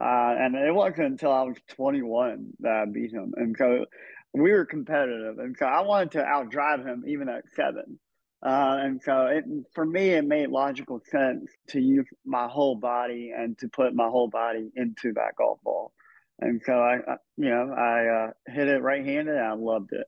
Uh, 0.00 0.34
and 0.38 0.56
it 0.56 0.74
wasn't 0.74 1.06
until 1.06 1.32
I 1.32 1.42
was 1.42 1.56
21 1.68 2.54
that 2.60 2.72
I 2.72 2.84
beat 2.86 3.12
him, 3.12 3.34
and 3.36 3.56
so 3.56 3.86
we 4.34 4.50
were 4.52 4.64
competitive, 4.64 5.38
and 5.38 5.56
so 5.56 5.66
I 5.66 5.82
wanted 5.82 6.12
to 6.12 6.24
outdrive 6.24 6.84
him 6.84 7.04
even 7.06 7.28
at 7.28 7.44
seven. 7.54 8.00
Uh, 8.44 8.76
and 8.80 9.02
so 9.02 9.26
it, 9.26 9.44
for 9.72 9.84
me, 9.84 10.10
it 10.10 10.24
made 10.24 10.48
logical 10.48 11.00
sense 11.10 11.50
to 11.68 11.80
use 11.80 12.06
my 12.24 12.46
whole 12.48 12.76
body 12.76 13.32
and 13.36 13.58
to 13.58 13.68
put 13.68 13.94
my 13.94 14.08
whole 14.08 14.28
body 14.28 14.70
into 14.76 15.12
that 15.14 15.34
golf 15.36 15.58
ball. 15.64 15.92
And 16.40 16.62
so 16.64 16.72
I, 16.72 16.98
I 16.98 17.16
you 17.36 17.50
know, 17.50 17.72
I 17.72 18.06
uh, 18.06 18.30
hit 18.46 18.68
it 18.68 18.80
right 18.80 19.04
handed 19.04 19.34
and 19.34 19.44
I 19.44 19.54
loved 19.54 19.92
it 19.92 20.06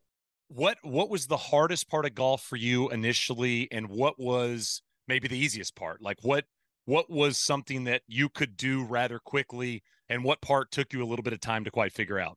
what 0.50 0.78
what 0.82 1.08
was 1.08 1.28
the 1.28 1.36
hardest 1.36 1.88
part 1.88 2.04
of 2.04 2.14
golf 2.14 2.42
for 2.42 2.56
you 2.56 2.90
initially 2.90 3.68
and 3.70 3.88
what 3.88 4.18
was 4.18 4.82
maybe 5.06 5.28
the 5.28 5.38
easiest 5.38 5.76
part? 5.76 6.02
Like 6.02 6.18
what 6.22 6.44
what 6.86 7.08
was 7.08 7.38
something 7.38 7.84
that 7.84 8.02
you 8.08 8.28
could 8.28 8.56
do 8.56 8.84
rather 8.84 9.20
quickly 9.20 9.82
and 10.08 10.24
what 10.24 10.40
part 10.40 10.72
took 10.72 10.92
you 10.92 11.02
a 11.04 11.06
little 11.06 11.22
bit 11.22 11.32
of 11.32 11.40
time 11.40 11.64
to 11.64 11.70
quite 11.70 11.92
figure 11.92 12.18
out? 12.18 12.36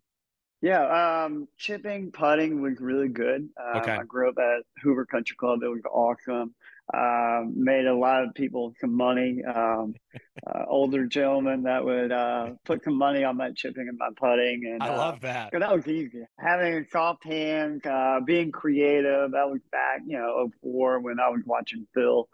Yeah 0.61 1.23
um 1.25 1.47
chipping 1.57 2.11
putting 2.11 2.61
was 2.61 2.79
really 2.79 3.09
good. 3.09 3.49
Uh, 3.59 3.79
okay. 3.79 3.93
i 3.93 4.03
grew 4.03 4.29
up 4.29 4.37
at 4.37 4.63
hoover 4.83 5.05
country 5.05 5.35
club 5.35 5.63
it 5.63 5.67
was 5.67 5.81
awesome 5.91 6.53
uh, 6.91 7.41
made 7.53 7.85
a 7.85 7.95
lot 7.95 8.23
of 8.23 8.33
people 8.33 8.73
some 8.81 8.95
money. 8.95 9.41
Um, 9.43 9.95
uh, 10.47 10.63
older 10.67 11.05
gentlemen 11.05 11.63
that 11.63 11.85
would 11.85 12.11
uh, 12.11 12.51
put 12.65 12.83
some 12.83 12.97
money 12.97 13.23
on 13.23 13.37
my 13.37 13.51
chipping 13.51 13.87
and 13.87 13.97
my 13.97 14.09
putting, 14.15 14.63
and 14.65 14.83
I 14.83 14.89
uh, 14.89 14.97
love 14.97 15.21
that. 15.21 15.51
That 15.51 15.75
was 15.75 15.87
easy. 15.87 16.25
Having 16.39 16.87
soft 16.91 17.23
hands, 17.23 17.85
uh, 17.85 18.19
being 18.25 18.51
creative. 18.51 19.31
That 19.31 19.49
was 19.49 19.61
back, 19.71 20.01
you 20.05 20.17
know, 20.17 20.49
04 20.61 20.99
when 20.99 21.19
I 21.19 21.29
was 21.29 21.41
watching 21.45 21.87
Phil 21.93 22.27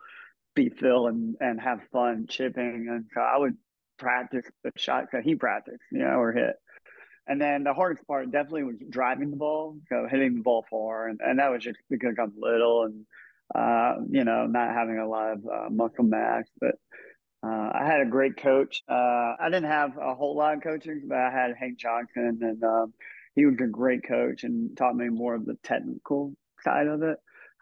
beat 0.56 0.80
Phil 0.80 1.08
and 1.08 1.36
and 1.40 1.62
have 1.62 1.82
fun 1.92 2.26
chipping, 2.28 2.88
and 2.90 3.06
so 3.14 3.22
I 3.22 3.38
would 3.38 3.56
practice 3.98 4.46
the 4.64 4.72
shots 4.78 5.10
that 5.14 5.24
he 5.24 5.36
practiced, 5.36 5.84
you 5.92 6.00
know, 6.00 6.20
or 6.20 6.32
hit. 6.32 6.56
And 7.28 7.40
then 7.40 7.64
the 7.64 7.76
hardest 7.76 8.08
part 8.08 8.32
definitely 8.32 8.64
was 8.64 8.78
driving 8.90 9.30
the 9.30 9.38
ball, 9.38 9.78
so 9.88 10.08
hitting 10.10 10.36
the 10.36 10.42
ball 10.42 10.66
far, 10.70 11.08
and, 11.08 11.20
and 11.24 11.38
that 11.38 11.52
was 11.52 11.64
just 11.64 11.78
because 11.90 12.16
I'm 12.20 12.34
little 12.36 12.86
and 12.86 13.06
uh, 13.54 13.96
you 14.10 14.24
know, 14.24 14.46
not 14.46 14.74
having 14.74 14.98
a 15.00 15.08
lot 15.08 15.34
of 15.34 15.46
uh, 15.46 15.70
muscle 15.70 16.04
mass. 16.04 16.46
But 16.60 16.76
uh, 17.44 17.72
I 17.74 17.86
had 17.86 18.02
a 18.02 18.10
great 18.10 18.38
coach. 18.38 18.82
Uh, 18.90 19.36
I 19.40 19.46
didn't 19.46 19.70
have 19.70 19.98
a 19.98 20.16
whole 20.16 20.36
lot 20.36 20.56
of 20.56 20.64
coaching, 20.64 21.04
but 21.08 21.18
I 21.18 21.32
had 21.32 21.56
Hank 21.60 21.80
Johnson, 21.80 22.40
and 22.42 22.64
um, 22.64 22.94
he 23.36 23.46
was 23.46 23.56
a 23.62 23.68
great 23.68 24.08
coach 24.08 24.44
and 24.44 24.76
taught 24.78 24.96
me 24.96 25.10
more 25.10 25.36
of 25.36 25.46
the 25.46 25.56
technical 25.64 26.34
side 26.64 26.88
of 26.88 27.02
it. 27.04 27.18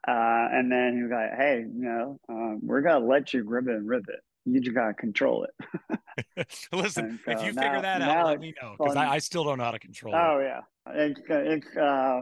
Uh, 0.08 0.48
and 0.52 0.72
then 0.72 0.96
he 0.96 1.04
was 1.04 1.12
like, 1.12 1.38
"Hey, 1.38 1.60
you 1.60 1.84
know, 1.84 2.20
um, 2.30 2.60
we're 2.64 2.82
gonna 2.82 3.06
let 3.06 3.34
you 3.34 3.44
grip 3.44 3.68
it 3.68 3.76
and 3.76 3.88
rip 3.88 4.06
it. 4.08 4.22
You 4.50 4.62
just 4.62 4.76
gotta 4.76 4.94
control 4.94 5.46
it." 5.46 6.48
Listen, 6.72 7.20
so 7.26 7.32
if 7.32 7.44
you 7.44 7.54
now, 7.54 7.62
figure 7.62 7.82
that 7.82 8.02
out, 8.02 8.28
let 8.28 8.40
me 8.40 8.54
know 8.62 8.76
because 8.78 8.96
I, 8.96 9.16
I, 9.16 9.18
still 9.20 9.44
don't 9.44 9.58
know 9.58 9.66
how 9.66 9.72
to 9.72 9.80
control 9.80 10.16
oh, 10.16 10.18
it. 10.18 10.22
Oh 10.24 10.40
yeah, 10.40 10.62
it's, 10.94 11.22
it's 11.30 11.78
uh, 11.78 12.22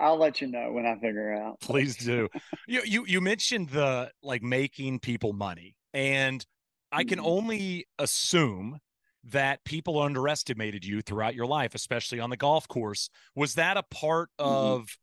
I'll 0.00 0.18
let 0.18 0.40
you 0.40 0.48
know 0.48 0.72
when 0.72 0.86
I 0.86 0.94
figure 0.94 1.32
it 1.32 1.38
out. 1.38 1.60
Please 1.60 1.96
do. 1.96 2.28
you 2.68 2.82
you 2.84 3.06
you 3.06 3.20
mentioned 3.20 3.70
the 3.70 4.10
like 4.22 4.42
making 4.42 5.00
people 5.00 5.32
money, 5.32 5.76
and 5.94 6.44
I 6.92 7.04
can 7.04 7.18
mm-hmm. 7.18 7.26
only 7.26 7.86
assume 7.98 8.80
that 9.24 9.64
people 9.64 10.00
underestimated 10.00 10.84
you 10.84 11.02
throughout 11.02 11.34
your 11.34 11.46
life, 11.46 11.74
especially 11.74 12.20
on 12.20 12.30
the 12.30 12.36
golf 12.36 12.66
course. 12.68 13.10
Was 13.34 13.54
that 13.54 13.76
a 13.76 13.82
part 13.82 14.30
mm-hmm. 14.38 14.50
of, 14.50 14.98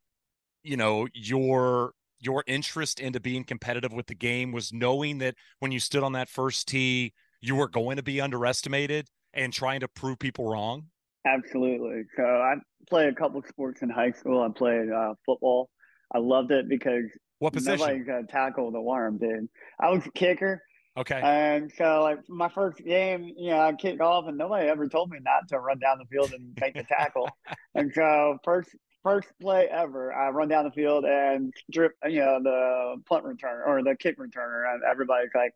you 0.62 0.76
know, 0.76 1.06
your 1.14 1.92
your 2.20 2.44
interest 2.46 3.00
into 3.00 3.20
being 3.20 3.44
competitive 3.44 3.92
with 3.92 4.06
the 4.06 4.14
game? 4.14 4.52
Was 4.52 4.72
knowing 4.72 5.18
that 5.18 5.34
when 5.60 5.72
you 5.72 5.80
stood 5.80 6.02
on 6.02 6.12
that 6.12 6.28
first 6.28 6.68
tee, 6.68 7.12
you 7.40 7.56
were 7.56 7.68
going 7.68 7.96
to 7.96 8.02
be 8.02 8.20
underestimated 8.20 9.08
and 9.32 9.52
trying 9.52 9.80
to 9.80 9.88
prove 9.88 10.18
people 10.18 10.46
wrong? 10.46 10.86
Absolutely. 11.26 12.02
So 12.16 12.22
I 12.22 12.54
played 12.88 13.08
a 13.08 13.14
couple 13.14 13.42
sports 13.48 13.82
in 13.82 13.90
high 13.90 14.12
school. 14.12 14.42
I 14.42 14.48
played 14.56 14.90
uh, 14.90 15.14
football. 15.26 15.70
I 16.12 16.18
loved 16.18 16.50
it 16.50 16.68
because 16.68 17.04
what 17.38 17.52
position? 17.52 17.78
Nobody 17.78 18.04
could 18.04 18.28
tackle 18.28 18.70
the 18.72 18.80
worm, 18.80 19.18
dude. 19.18 19.48
I 19.80 19.90
was 19.90 20.04
a 20.06 20.10
kicker. 20.10 20.62
Okay. 20.96 21.20
And 21.22 21.70
so, 21.76 22.02
like 22.02 22.18
my 22.28 22.48
first 22.48 22.78
game, 22.84 23.32
you 23.36 23.50
know, 23.50 23.60
I 23.60 23.72
kicked 23.72 24.00
off, 24.00 24.26
and 24.26 24.36
nobody 24.36 24.68
ever 24.68 24.88
told 24.88 25.10
me 25.10 25.18
not 25.22 25.48
to 25.50 25.60
run 25.60 25.78
down 25.78 25.98
the 25.98 26.06
field 26.06 26.32
and 26.32 26.56
make 26.60 26.74
the 26.74 26.82
tackle. 26.82 27.28
and 27.74 27.92
so, 27.94 28.38
first 28.44 28.70
first 29.02 29.28
play 29.40 29.68
ever, 29.70 30.12
I 30.12 30.30
run 30.30 30.48
down 30.48 30.64
the 30.64 30.70
field 30.70 31.04
and 31.04 31.52
drip, 31.70 31.92
you 32.06 32.20
know, 32.20 32.40
the 32.42 33.02
punt 33.06 33.24
returner 33.24 33.66
or 33.66 33.82
the 33.82 33.96
kick 33.96 34.18
returner, 34.18 34.72
and 34.72 34.82
everybody's 34.88 35.30
like, 35.34 35.52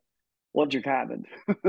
what 0.53 0.69
just 0.69 0.85
happened? 0.85 1.27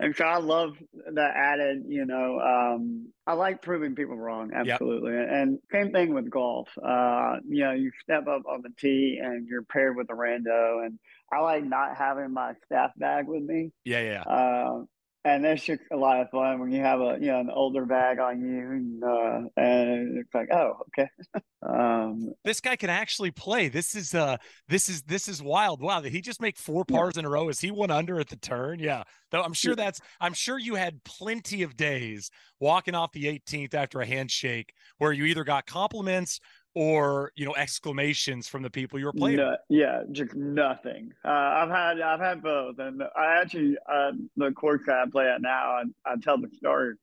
and 0.00 0.16
so 0.16 0.24
I 0.24 0.38
love 0.38 0.76
the 0.92 1.22
added, 1.22 1.84
you 1.86 2.06
know, 2.06 2.40
um, 2.40 3.08
I 3.26 3.34
like 3.34 3.60
proving 3.60 3.94
people 3.94 4.16
wrong, 4.16 4.52
absolutely. 4.54 5.12
Yep. 5.12 5.28
And 5.30 5.58
same 5.70 5.92
thing 5.92 6.14
with 6.14 6.30
golf. 6.30 6.68
Uh, 6.82 7.36
you 7.46 7.64
know, 7.64 7.72
you 7.72 7.92
step 8.02 8.26
up 8.26 8.42
on 8.48 8.62
the 8.62 8.70
tee 8.78 9.20
and 9.22 9.46
you're 9.46 9.64
paired 9.64 9.96
with 9.96 10.08
a 10.10 10.14
rando, 10.14 10.84
and 10.84 10.98
I 11.30 11.40
like 11.40 11.64
not 11.64 11.96
having 11.96 12.32
my 12.32 12.54
staff 12.64 12.92
bag 12.96 13.28
with 13.28 13.42
me. 13.42 13.72
Yeah, 13.84 14.00
yeah. 14.00 14.22
Uh, 14.22 14.84
and 15.26 15.44
that's 15.44 15.64
just 15.64 15.82
a 15.92 15.96
lot 15.96 16.20
of 16.20 16.30
fun 16.30 16.60
when 16.60 16.70
you 16.70 16.80
have 16.80 17.00
a 17.00 17.18
you 17.20 17.26
know 17.26 17.40
an 17.40 17.50
older 17.50 17.84
bag 17.84 18.20
on 18.20 18.40
you 18.40 18.70
and, 18.70 19.02
uh, 19.02 19.40
and 19.56 20.18
it's 20.18 20.32
like 20.32 20.48
oh 20.52 20.78
okay. 20.88 21.08
Um, 21.66 22.32
this 22.44 22.60
guy 22.60 22.76
can 22.76 22.90
actually 22.90 23.32
play. 23.32 23.68
This 23.68 23.96
is 23.96 24.14
uh 24.14 24.36
this 24.68 24.88
is 24.88 25.02
this 25.02 25.26
is 25.26 25.42
wild. 25.42 25.82
Wow 25.82 26.00
did 26.00 26.12
he 26.12 26.20
just 26.20 26.40
make 26.40 26.56
four 26.56 26.84
pars 26.84 27.16
yeah. 27.16 27.20
in 27.20 27.26
a 27.26 27.30
row? 27.30 27.48
Is 27.48 27.58
he 27.58 27.72
one 27.72 27.90
under 27.90 28.20
at 28.20 28.28
the 28.28 28.36
turn? 28.36 28.78
Yeah. 28.78 29.02
Though 29.32 29.42
i'm 29.42 29.52
sure 29.52 29.74
that's 29.74 30.00
i'm 30.20 30.32
sure 30.32 30.58
you 30.58 30.76
had 30.76 31.02
plenty 31.02 31.64
of 31.64 31.76
days 31.76 32.30
walking 32.60 32.94
off 32.94 33.10
the 33.10 33.24
18th 33.24 33.74
after 33.74 34.00
a 34.00 34.06
handshake 34.06 34.72
where 34.98 35.12
you 35.12 35.24
either 35.24 35.42
got 35.42 35.66
compliments 35.66 36.38
or 36.76 37.32
you 37.36 37.46
know 37.46 37.54
exclamations 37.56 38.46
from 38.46 38.62
the 38.62 38.68
people 38.68 38.98
you 38.98 39.06
were 39.06 39.12
playing 39.12 39.38
no, 39.38 39.56
yeah 39.70 40.02
just 40.12 40.34
nothing. 40.34 41.10
Uh, 41.24 41.30
i've 41.30 41.70
had 41.70 42.00
i've 42.02 42.20
had 42.20 42.42
both 42.42 42.78
and 42.78 43.02
i 43.16 43.40
actually 43.40 43.76
uh, 43.90 44.12
the 44.36 44.52
course 44.52 44.82
that 44.86 44.98
i 44.98 45.10
play 45.10 45.26
at 45.26 45.40
now 45.40 45.80
i, 45.80 45.82
I 46.04 46.16
tell 46.22 46.38
the 46.38 46.50
story 46.54 46.94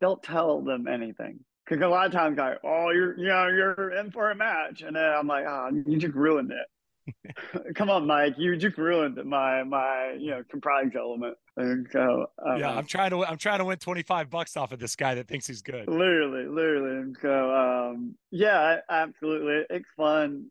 don't 0.00 0.22
tell 0.22 0.62
them 0.62 0.86
anything 0.86 1.40
because 1.64 1.82
a 1.82 1.88
lot 1.88 2.06
of 2.06 2.12
times 2.12 2.38
like 2.38 2.58
oh 2.62 2.90
you're 2.90 3.18
you 3.18 3.26
know 3.26 3.48
you're 3.48 3.98
in 3.98 4.12
for 4.12 4.30
a 4.30 4.34
match 4.36 4.82
and 4.82 4.94
then 4.94 5.04
i'm 5.04 5.26
like 5.26 5.44
oh 5.44 5.70
you 5.86 5.98
just 5.98 6.14
ruined 6.14 6.52
it 6.52 6.66
Come 7.74 7.90
on, 7.90 8.06
Mike. 8.06 8.34
You 8.36 8.56
just 8.56 8.76
ruined 8.76 9.22
my 9.24 9.62
my 9.64 10.16
you 10.18 10.30
know 10.30 10.42
surprise 10.50 10.90
element. 10.96 11.36
And 11.56 11.86
so 11.92 12.26
um, 12.44 12.58
yeah, 12.58 12.70
I'm 12.70 12.86
trying 12.86 13.10
to 13.10 13.24
I'm 13.24 13.38
trying 13.38 13.58
to 13.58 13.64
win 13.64 13.78
25 13.78 14.30
bucks 14.30 14.56
off 14.56 14.72
of 14.72 14.78
this 14.78 14.96
guy 14.96 15.14
that 15.14 15.28
thinks 15.28 15.46
he's 15.46 15.62
good. 15.62 15.88
Literally, 15.88 16.46
literally. 16.46 16.96
And 16.98 17.16
so 17.20 17.54
um, 17.54 18.14
yeah, 18.30 18.78
absolutely, 18.90 19.64
it's 19.70 19.88
fun. 19.96 20.46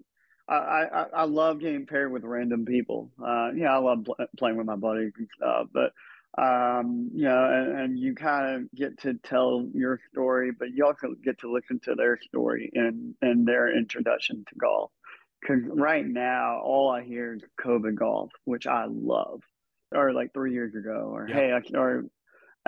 I, 0.47 0.55
I 0.55 1.05
I 1.13 1.23
love 1.23 1.59
getting 1.59 1.85
paired 1.85 2.11
with 2.11 2.23
random 2.23 2.65
people. 2.65 3.11
Uh, 3.23 3.49
yeah, 3.55 3.73
I 3.73 3.77
love 3.77 4.05
pl- 4.05 4.27
playing 4.37 4.57
with 4.57 4.67
my 4.67 4.75
buddies 4.75 5.13
and 5.17 5.27
stuff, 5.35 5.67
but 5.73 5.91
um, 6.37 7.09
you 7.13 7.23
know, 7.23 7.45
and, 7.45 7.79
and 7.79 7.99
you 7.99 8.13
kind 8.13 8.55
of 8.55 8.71
get 8.75 8.99
to 9.01 9.13
tell 9.15 9.65
your 9.73 9.99
story, 10.11 10.51
but 10.51 10.71
you 10.73 10.85
also 10.85 11.15
get 11.23 11.39
to 11.39 11.51
listen 11.51 11.79
to 11.85 11.95
their 11.95 12.19
story 12.21 12.69
and 12.73 13.15
and 13.21 13.47
their 13.47 13.75
introduction 13.75 14.45
to 14.49 14.55
golf 14.55 14.91
Because 15.47 15.63
right 15.65 16.05
now, 16.05 16.59
all 16.63 16.89
I 16.89 17.03
hear 17.03 17.35
is 17.35 17.41
COVID 17.63 17.95
golf, 17.95 18.31
which 18.45 18.65
I 18.67 18.85
love. 18.89 19.41
Or 19.93 20.11
like 20.13 20.33
three 20.33 20.53
years 20.53 20.73
ago, 20.75 21.11
or 21.13 21.27
Yeah. 21.27 21.35
hey, 21.35 21.51
I, 21.53 21.77
or 21.77 22.05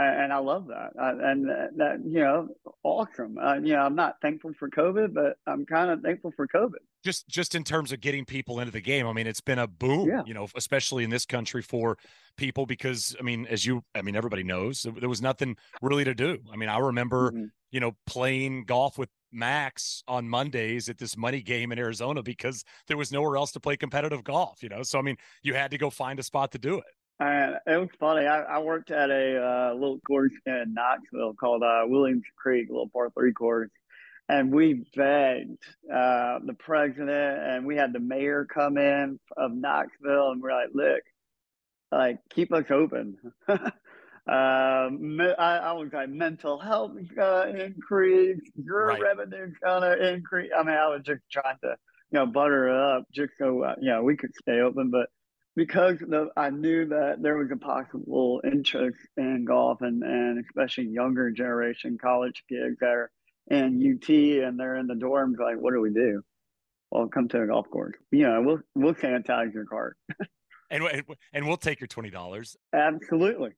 and 0.03 0.31
I 0.33 0.37
love 0.37 0.67
that. 0.67 0.91
And 0.97 1.49
that, 1.49 1.69
that, 1.77 1.99
you 2.05 2.19
know, 2.19 2.49
awesome. 2.83 3.37
Uh, 3.37 3.55
you 3.55 3.73
know, 3.73 3.79
I'm 3.81 3.95
not 3.95 4.17
thankful 4.21 4.51
for 4.59 4.69
COVID, 4.69 5.13
but 5.13 5.37
I'm 5.47 5.65
kind 5.65 5.89
of 5.89 6.01
thankful 6.01 6.31
for 6.35 6.47
COVID. 6.47 6.75
just 7.03 7.27
just 7.27 7.55
in 7.55 7.63
terms 7.63 7.91
of 7.91 7.99
getting 8.01 8.25
people 8.25 8.59
into 8.59 8.71
the 8.71 8.81
game 8.81 9.05
i 9.07 9.13
mean 9.13 9.27
it's 9.27 9.39
been 9.41 9.59
a 9.59 9.67
boom 9.67 10.07
Yeah. 10.09 10.23
you 10.25 10.33
know 10.33 10.47
especially 10.55 11.03
in 11.03 11.09
this 11.09 11.25
country 11.25 11.61
for 11.61 11.97
people 12.37 12.65
because 12.65 13.15
i 13.19 13.23
mean 13.23 13.45
as 13.47 13.65
you 13.65 13.83
i 13.95 14.01
mean 14.01 14.15
everybody 14.15 14.43
knows 14.43 14.85
there 14.99 15.07
was 15.07 15.21
nothing 15.21 15.55
really 15.81 16.03
to 16.03 16.13
do 16.15 16.39
i 16.51 16.55
mean 16.57 16.69
i 16.69 16.77
remember 16.79 17.31
Mhm. 17.31 17.49
you 17.71 17.79
know 17.79 17.91
playing 18.07 18.65
golf 18.65 18.97
with 18.97 19.09
max 19.31 20.03
on 20.07 20.27
mondays 20.27 20.89
at 20.89 20.97
this 20.97 21.15
money 21.15 21.41
game 21.41 21.71
in 21.71 21.77
arizona 21.79 22.21
because 22.23 22.63
there 22.87 22.97
was 22.97 23.11
nowhere 23.11 23.37
else 23.37 23.51
to 23.51 23.59
play 23.59 23.77
competitive 23.77 24.23
golf 24.23 24.61
you 24.63 24.69
know 24.69 24.81
so 24.83 24.97
i 24.97 25.01
mean 25.01 25.15
you 25.43 25.53
had 25.53 25.69
to 25.71 25.77
go 25.77 25.89
find 25.89 26.19
a 26.19 26.23
spot 26.23 26.51
to 26.51 26.57
do 26.57 26.77
it 26.79 26.85
And 27.19 27.55
it 27.65 27.77
was 27.77 27.89
funny. 27.99 28.27
I, 28.27 28.41
I 28.43 28.59
worked 28.59 28.91
at 28.91 29.09
a 29.09 29.37
uh, 29.41 29.73
little 29.73 29.99
course 30.01 30.33
in 30.45 30.73
Knoxville 30.75 31.33
called 31.33 31.63
uh, 31.63 31.81
Williams 31.85 32.25
Creek, 32.35 32.69
a 32.69 32.71
little 32.73 32.89
par 32.89 33.09
three 33.11 33.33
course, 33.33 33.71
and 34.29 34.51
we 34.53 34.85
begged 34.95 35.63
uh, 35.91 36.39
the 36.45 36.55
president, 36.59 37.09
and 37.43 37.65
we 37.65 37.75
had 37.75 37.91
the 37.93 37.99
mayor 37.99 38.45
come 38.45 38.77
in 38.77 39.19
of 39.35 39.51
Knoxville, 39.51 40.31
and 40.31 40.41
we're 40.43 40.51
like, 40.51 40.69
"Look, 40.73 41.01
like 41.91 42.19
keep 42.29 42.53
us 42.53 42.65
open." 42.69 43.17
um, 43.47 43.59
I, 44.27 45.59
I 45.63 45.71
was 45.73 45.89
like, 45.93 46.09
"Mental 46.09 46.59
health 46.59 46.91
increase, 46.97 48.41
your 48.55 48.87
Right. 48.87 49.01
revenue's 49.01 49.55
gonna 49.63 49.95
increase." 49.95 50.51
I 50.55 50.63
mean, 50.63 50.75
I 50.75 50.87
was 50.89 51.01
just 51.03 51.21
trying 51.31 51.57
to, 51.63 51.77
you 52.11 52.19
know, 52.19 52.27
butter 52.27 52.67
it 52.69 52.75
up 52.75 53.05
just 53.11 53.33
so 53.39 53.63
uh, 53.63 53.75
you 53.81 53.89
know 53.89 54.03
we 54.03 54.17
could 54.17 54.35
stay 54.35 54.59
open, 54.59 54.91
but 54.91 55.09
because 55.57 55.97
the, 55.99 56.29
I 56.37 56.51
knew 56.51 56.85
that 56.89 57.15
there 57.19 57.35
was 57.35 57.49
a 57.51 57.57
possible 57.57 58.41
interest 58.49 58.99
in 59.17 59.43
golf 59.43 59.81
and, 59.81 60.03
and 60.03 60.45
especially 60.45 60.85
younger 60.85 61.31
generation 61.31 61.97
college 61.99 62.43
kids 62.47 62.77
that 62.79 62.89
are 62.89 63.11
in 63.49 63.81
UT 63.81 64.07
and 64.07 64.59
they're 64.59 64.75
in 64.75 64.85
the 64.85 64.93
dorms, 64.93 65.39
like, 65.39 65.57
what 65.57 65.73
do 65.73 65.81
we 65.81 65.89
do? 65.89 66.21
Well, 66.91 67.07
come 67.07 67.27
to 67.29 67.41
a 67.41 67.47
golf 67.47 67.69
course. 67.71 67.95
You 68.11 68.27
know, 68.27 68.41
we'll 68.43 68.59
we'll 68.75 68.93
sanitize 68.93 69.53
your 69.53 69.65
cart. 69.65 69.97
and 70.69 70.83
and- 70.83 71.03
and 71.33 71.47
we'll 71.47 71.57
take 71.57 71.81
your 71.81 71.87
$20 71.87 72.55
Absolutely. 72.73 73.53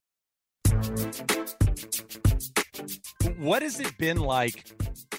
what 3.37 3.61
has 3.61 3.79
it 3.79 3.97
been 3.97 4.17
like 4.17 4.65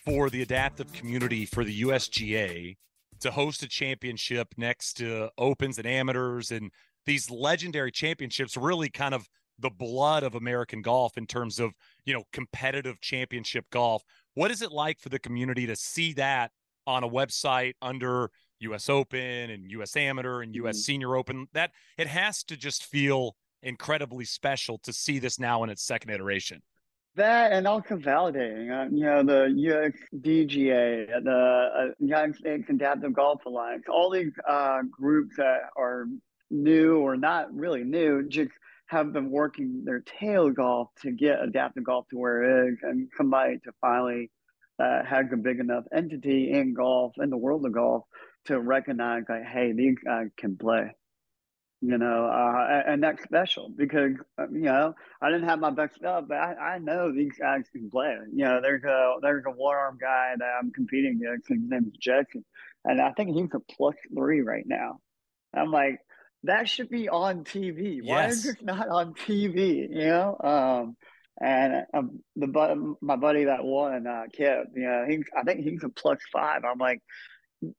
for 0.07 0.31
the 0.31 0.43
adaptive 0.43 0.93
community 0.93 1.45
for 1.45 1.63
the 1.63 1.83
USGA 1.83 2.77
to 3.21 3.31
host 3.31 3.63
a 3.63 3.69
championship 3.69 4.49
next 4.57 4.95
to 4.95 5.31
opens 5.39 5.79
and 5.79 5.87
amateurs 5.87 6.51
and 6.51 6.71
these 7.07 7.31
legendary 7.31 7.91
championships 7.91 8.57
really 8.57 8.89
kind 8.89 9.15
of 9.15 9.29
the 9.59 9.71
blood 9.71 10.23
of 10.23 10.35
American 10.35 10.83
golf 10.83 11.17
in 11.19 11.27
terms 11.27 11.59
of, 11.59 11.73
you 12.05 12.15
know, 12.15 12.25
competitive 12.33 13.01
championship 13.01 13.67
golf. 13.71 14.03
What 14.35 14.51
is 14.51 14.63
it 14.63 14.73
like 14.73 14.99
for 14.99 15.11
the 15.11 15.19
community 15.19 15.67
to 15.67 15.77
see 15.77 16.13
that 16.15 16.51
on 16.87 17.05
a 17.05 17.09
website 17.09 17.75
under 17.83 18.31
US 18.61 18.89
Open 18.89 19.51
and 19.51 19.71
US 19.71 19.97
Amateur 19.97 20.43
and 20.43 20.55
US 20.57 20.79
Mhm. 20.79 20.83
Senior 20.83 21.17
Open? 21.17 21.47
That 21.53 21.73
it 21.99 22.07
has 22.07 22.43
to 22.45 22.57
just 22.57 22.85
feel 22.85 23.37
incredibly 23.63 24.25
special 24.25 24.79
to 24.79 24.93
see 24.93 25.19
this 25.19 25.39
now 25.39 25.63
in 25.63 25.71
its 25.71 25.83
second 25.83 26.11
iteration. 26.11 26.63
That 27.21 27.53
and 27.53 27.67
also 27.69 27.97
validating, 27.97 28.71
uh, 28.73 28.89
you 28.91 29.05
know, 29.05 29.23
the 29.23 29.93
USDGA, 30.15 31.23
the 31.23 31.31
uh, 31.31 31.93
United 31.99 32.37
States 32.37 32.65
Adaptive 32.71 33.13
Golf 33.13 33.45
Alliance, 33.45 33.85
all 33.91 34.09
these 34.09 34.33
uh, 34.49 34.79
groups 34.91 35.37
that 35.37 35.65
are 35.77 36.07
new 36.51 36.97
or 37.01 37.19
not 37.19 37.55
really 37.55 37.85
new, 37.85 38.27
just 38.27 38.53
have 38.87 39.13
been 39.13 39.29
working 39.29 39.85
their 39.85 40.01
tail 40.01 40.51
off 40.59 40.89
to 41.03 41.11
get 41.11 41.43
adaptive 41.43 41.85
golf 41.85 42.09
to 42.09 42.17
where 42.17 42.43
it 42.43 42.73
is, 42.73 42.79
and 42.85 43.11
somebody 43.19 43.59
to 43.65 43.73
finally 43.83 44.31
uh, 44.83 45.05
has 45.05 45.27
a 45.31 45.37
big 45.37 45.61
enough 45.61 45.85
entity 45.95 46.51
in 46.51 46.73
golf, 46.73 47.13
in 47.19 47.29
the 47.29 47.37
world 47.37 47.67
of 47.67 47.75
golf, 47.75 48.05
to 48.47 48.59
recognize 48.59 49.25
like, 49.29 49.45
hey, 49.45 49.73
these 49.73 49.97
guys 50.03 50.29
can 50.39 50.57
play. 50.57 50.95
You 51.83 51.97
know, 51.97 52.27
uh, 52.27 52.83
and, 52.87 53.03
that's 53.03 53.23
special 53.23 53.71
because 53.75 54.13
uh, 54.39 54.49
you 54.53 54.61
know 54.61 54.95
I 55.23 55.31
didn't 55.31 55.49
have 55.49 55.61
my 55.61 55.71
best 55.71 55.95
stuff, 55.95 56.25
but 56.29 56.37
I, 56.37 56.75
I 56.75 56.79
know 56.79 57.11
these 57.11 57.33
guys 57.41 57.65
can 57.73 57.89
play. 57.89 58.19
You 58.35 58.45
know, 58.45 58.61
there's 58.61 58.85
a 58.85 59.15
there's 59.23 59.45
a 59.47 59.51
one 59.51 59.77
arm 59.77 59.97
guy 59.99 60.35
that 60.39 60.59
I'm 60.61 60.73
competing 60.73 61.21
against. 61.23 61.49
His 61.49 61.59
name's 61.63 61.97
Jackson, 61.99 62.45
and 62.85 63.01
I 63.01 63.13
think 63.13 63.35
he's 63.35 63.49
a 63.55 63.61
plus 63.61 63.95
three 64.15 64.43
right 64.43 64.67
now. 64.67 65.01
I'm 65.55 65.71
like, 65.71 66.01
that 66.45 66.69
should 66.69 66.91
be 66.91 67.09
on 67.09 67.45
TV. 67.45 68.01
Why 68.05 68.27
is 68.27 68.47
it 68.47 68.63
not 68.63 68.89
on 68.89 69.15
TV? 69.15 69.89
You 69.89 70.05
know, 70.05 70.37
um, 70.45 70.97
and 71.41 71.87
um, 71.95 72.21
the 72.37 72.97
my 73.01 73.17
buddy 73.17 73.45
that 73.45 73.65
won, 73.65 74.07
uh, 74.07 74.25
Kip, 74.33 74.67
you 74.75 74.83
know, 74.83 75.07
he 75.09 75.23
I 75.35 75.43
think 75.45 75.61
he's 75.61 75.83
a 75.83 75.89
plus 75.89 76.19
five. 76.31 76.63
I'm 76.65 76.79
like, 76.79 77.01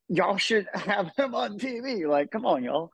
y'all 0.10 0.38
should 0.38 0.68
have 0.74 1.12
him 1.16 1.36
on 1.36 1.60
TV. 1.60 2.08
Like, 2.08 2.32
come 2.32 2.46
on, 2.46 2.64
y'all. 2.64 2.92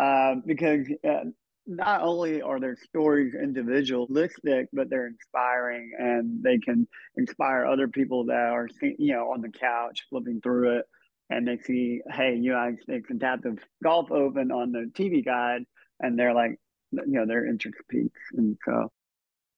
Uh, 0.00 0.36
because 0.46 0.86
uh, 1.06 1.24
not 1.66 2.00
only 2.00 2.40
are 2.40 2.58
their 2.58 2.76
stories 2.76 3.34
individualistic, 3.34 4.68
but 4.72 4.88
they're 4.88 5.08
inspiring 5.08 5.92
and 5.98 6.42
they 6.42 6.58
can 6.58 6.88
inspire 7.16 7.66
other 7.66 7.86
people 7.86 8.24
that 8.24 8.34
are, 8.34 8.68
you 8.80 9.12
know, 9.12 9.30
on 9.30 9.40
the 9.42 9.50
couch 9.50 10.06
flipping 10.08 10.40
through 10.40 10.78
it 10.78 10.86
and 11.30 11.46
they 11.46 11.58
see, 11.58 12.00
hey, 12.10 12.34
United 12.34 12.80
States 12.82 13.06
the 13.08 13.56
Golf 13.82 14.10
Open 14.10 14.50
on 14.50 14.72
the 14.72 14.90
TV 14.92 15.24
guide, 15.24 15.62
and 16.00 16.18
they're 16.18 16.34
like, 16.34 16.58
you 16.92 17.02
know, 17.06 17.24
they're 17.24 17.46
interested 17.46 17.86
peaks. 17.88 18.20
And 18.36 18.58
so, 18.64 18.90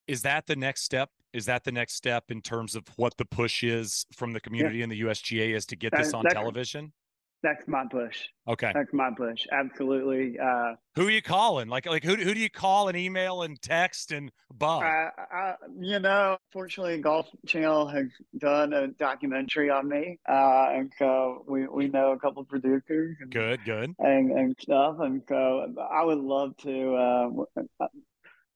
is 0.07 0.23
that 0.23 0.47
the 0.47 0.57
next 0.57 0.83
step? 0.83 1.09
Is 1.33 1.47
that 1.47 1.65
the 1.65 1.73
next 1.73 1.95
step 1.95 2.31
in 2.31 2.43
terms 2.43 2.77
of 2.77 2.85
what 2.97 3.17
the 3.17 3.25
push 3.25 3.65
is 3.65 4.05
from 4.13 4.35
the 4.35 4.41
community 4.41 4.83
and 4.83 4.93
the 4.93 5.01
USGA 5.01 5.55
is 5.55 5.65
to 5.67 5.77
get 5.77 5.93
this 5.97 6.13
on 6.13 6.25
that- 6.25 6.35
television? 6.35 6.93
That's 7.43 7.67
my 7.67 7.85
push. 7.91 8.19
Okay. 8.49 8.71
That's 8.75 8.93
my 8.93 9.11
push. 9.17 9.47
Absolutely. 9.51 10.39
Uh, 10.39 10.75
Who 10.97 11.07
are 11.07 11.11
you 11.11 11.23
calling? 11.23 11.69
Like 11.69 11.87
like 11.87 12.05
who 12.05 12.15
who 12.15 12.35
do 12.35 12.41
you 12.41 12.51
call 12.51 12.89
and 12.89 12.97
email 12.97 13.43
and 13.43 13.61
text 13.61 14.13
and 14.13 14.31
buzz? 14.55 14.83
I, 14.83 15.09
I, 15.33 15.55
you 15.79 15.99
know, 15.99 16.39
fortunately, 16.53 16.99
Golf 16.99 17.29
Channel 17.47 17.89
has 17.89 18.07
done 18.39 18.73
a 18.73 18.89
documentary 18.89 19.71
on 19.71 19.89
me, 19.89 20.19
uh, 20.29 20.69
and 20.71 20.93
so 20.99 21.45
we, 21.49 21.67
we 21.67 21.89
know 21.89 22.13
a 22.13 22.19
couple 22.19 22.45
producers 22.45 23.17
and, 23.21 23.31
good, 23.31 23.65
good. 23.65 23.95
and 23.99 24.31
and 24.31 24.57
stuff, 24.61 24.97
and 25.01 25.23
so 25.29 25.73
I 25.91 26.05
would 26.05 26.19
love 26.19 26.57
to. 26.59 26.95
Uh, 26.95 27.87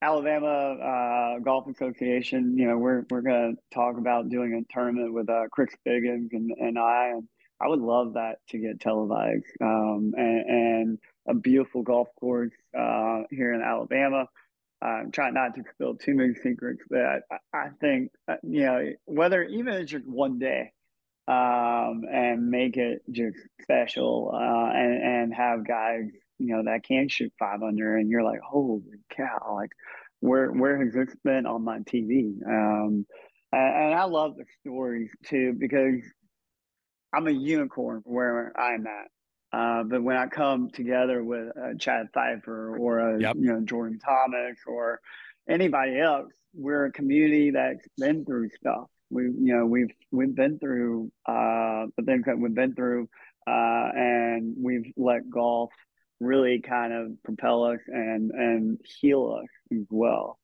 Alabama 0.03 0.47
uh, 0.47 1.39
Golf 1.39 1.67
Association, 1.69 2.57
you 2.59 2.69
know, 2.69 2.77
we're 2.77 3.07
we're 3.11 3.23
gonna 3.23 3.53
talk 3.73 3.97
about 3.97 4.29
doing 4.29 4.53
a 4.53 4.73
tournament 4.73 5.15
with 5.15 5.31
uh, 5.31 5.45
Chris 5.51 5.71
Biggins 5.89 6.29
and, 6.33 6.51
and 6.51 6.79
I, 6.79 7.13
and 7.17 7.27
I 7.61 7.69
would 7.69 7.81
love 7.81 8.15
that 8.15 8.37
to 8.51 8.59
get 8.59 8.81
televised. 8.81 9.47
Um, 9.61 10.13
and, 10.17 10.45
and 10.49 10.99
a 11.29 11.35
beautiful 11.35 11.83
golf 11.83 12.09
course 12.19 12.53
uh, 12.77 13.23
here 13.31 13.53
in 13.53 13.63
Alabama. 13.63 14.29
I'm 14.83 15.11
trying 15.11 15.35
not 15.35 15.55
to 15.55 15.65
spill 15.73 15.97
too 15.97 16.15
many 16.15 16.35
secrets, 16.35 16.83
but 16.89 17.01
I, 17.01 17.21
I 17.53 17.69
think 17.81 18.11
uh, 18.29 18.37
you 18.43 18.67
know 18.67 18.93
whether 19.07 19.43
even 19.43 19.73
it's 19.75 19.91
just 19.91 20.07
one 20.07 20.39
day, 20.39 20.73
um, 21.27 22.03
and 22.11 22.51
make 22.51 22.77
it 22.77 23.03
just 23.11 23.39
special, 23.63 24.31
uh, 24.35 24.71
and 24.77 25.03
and 25.03 25.35
have 25.35 25.67
guys 25.67 26.05
you 26.39 26.55
know 26.55 26.63
that 26.65 26.85
can 26.85 27.09
shoot 27.09 27.33
five 27.39 27.63
under, 27.63 27.97
and 27.97 28.11
you're 28.11 28.23
like, 28.23 28.41
holy 28.41 28.83
cow, 29.17 29.55
like 29.55 29.71
where 30.21 30.51
where 30.53 30.85
has 30.85 30.93
this 30.93 31.15
been 31.25 31.47
on 31.47 31.65
my 31.65 31.79
TV? 31.79 32.35
Um, 32.47 33.07
and, 33.53 33.85
and 33.85 33.95
I 33.95 34.05
love 34.05 34.37
the 34.37 34.45
stories 34.61 35.11
too 35.25 35.55
because 35.59 36.03
I'm 37.13 37.27
a 37.27 37.31
unicorn 37.33 38.03
where 38.05 38.53
I'm 38.59 38.87
at. 38.87 39.09
Uh, 39.53 39.83
but 39.85 40.03
when 40.03 40.17
I 40.17 40.27
come 40.27 40.71
together 40.71 41.23
with 41.23 41.49
uh, 41.57 41.75
Chad 41.79 42.09
Pfeifer 42.15 42.79
or 42.79 42.99
a, 42.99 43.21
Yep. 43.21 43.37
you 43.39 43.53
know 43.53 43.61
Jordan 43.61 43.99
Thomas 43.99 44.59
or 44.67 45.01
anybody 45.49 45.99
else, 45.99 46.33
we're 46.55 46.87
a 46.87 46.93
community 46.93 47.53
that's 47.53 47.87
been 47.97 48.25
through 48.25 48.51
stuff. 48.51 48.87
We 49.09 49.23
you 49.25 49.57
know 49.57 49.65
we've 49.67 49.91
we've 50.11 50.35
been 50.35 50.59
through 50.59 51.11
uh, 51.27 51.87
the 51.97 52.03
things 52.05 52.25
that 52.27 52.39
we've 52.39 52.55
been 52.55 52.75
through, 52.75 53.09
uh, 53.47 53.89
and 53.95 54.57
we've 54.61 54.93
let 54.97 55.31
golf 55.31 55.71
really 56.21 56.61
kind 56.61 56.93
of 56.93 57.23
propel 57.23 57.65
us 57.65 57.81
and 57.87 58.33
and 58.33 58.81
heal 59.01 59.39
us 59.41 59.49
as 59.79 59.87
well, 59.91 60.39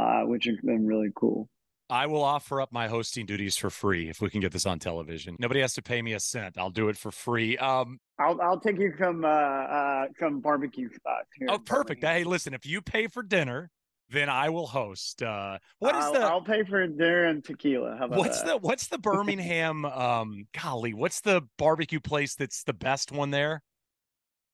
uh, 0.00 0.22
which 0.22 0.46
has 0.46 0.56
been 0.62 0.84
really 0.84 1.10
cool. 1.14 1.48
I 1.92 2.06
will 2.06 2.24
offer 2.24 2.58
up 2.62 2.72
my 2.72 2.88
hosting 2.88 3.26
duties 3.26 3.54
for 3.58 3.68
free 3.68 4.08
if 4.08 4.22
we 4.22 4.30
can 4.30 4.40
get 4.40 4.50
this 4.50 4.64
on 4.64 4.78
television. 4.78 5.36
Nobody 5.38 5.60
has 5.60 5.74
to 5.74 5.82
pay 5.82 6.00
me 6.00 6.14
a 6.14 6.20
cent. 6.20 6.56
I'll 6.56 6.70
do 6.70 6.88
it 6.88 6.96
for 6.96 7.10
free. 7.10 7.58
Um, 7.58 8.00
I'll 8.18 8.40
I'll 8.40 8.58
take 8.58 8.78
you 8.78 8.94
some 8.98 9.26
uh, 9.26 9.28
uh, 9.28 10.06
some 10.18 10.40
barbecue 10.40 10.88
spots 10.88 11.28
here. 11.38 11.48
oh, 11.50 11.58
perfect. 11.58 12.02
Hey, 12.02 12.24
listen, 12.24 12.54
if 12.54 12.64
you 12.64 12.80
pay 12.80 13.08
for 13.08 13.22
dinner, 13.22 13.70
then 14.08 14.30
I 14.30 14.48
will 14.48 14.66
host. 14.66 15.22
Uh, 15.22 15.58
what 15.80 15.94
is 15.94 16.04
I'll, 16.06 16.12
the? 16.14 16.20
I'll 16.20 16.40
pay 16.40 16.64
for 16.64 16.86
dinner 16.86 17.24
and 17.24 17.44
tequila. 17.44 17.98
How 17.98 18.06
about 18.06 18.18
what's 18.18 18.40
that? 18.40 18.46
the 18.46 18.56
what's 18.56 18.86
the 18.86 18.98
Birmingham? 19.10 19.84
um, 19.84 20.46
golly, 20.58 20.94
what's 20.94 21.20
the 21.20 21.42
barbecue 21.58 22.00
place 22.00 22.34
that's 22.34 22.64
the 22.64 22.72
best 22.72 23.12
one 23.12 23.30
there? 23.32 23.62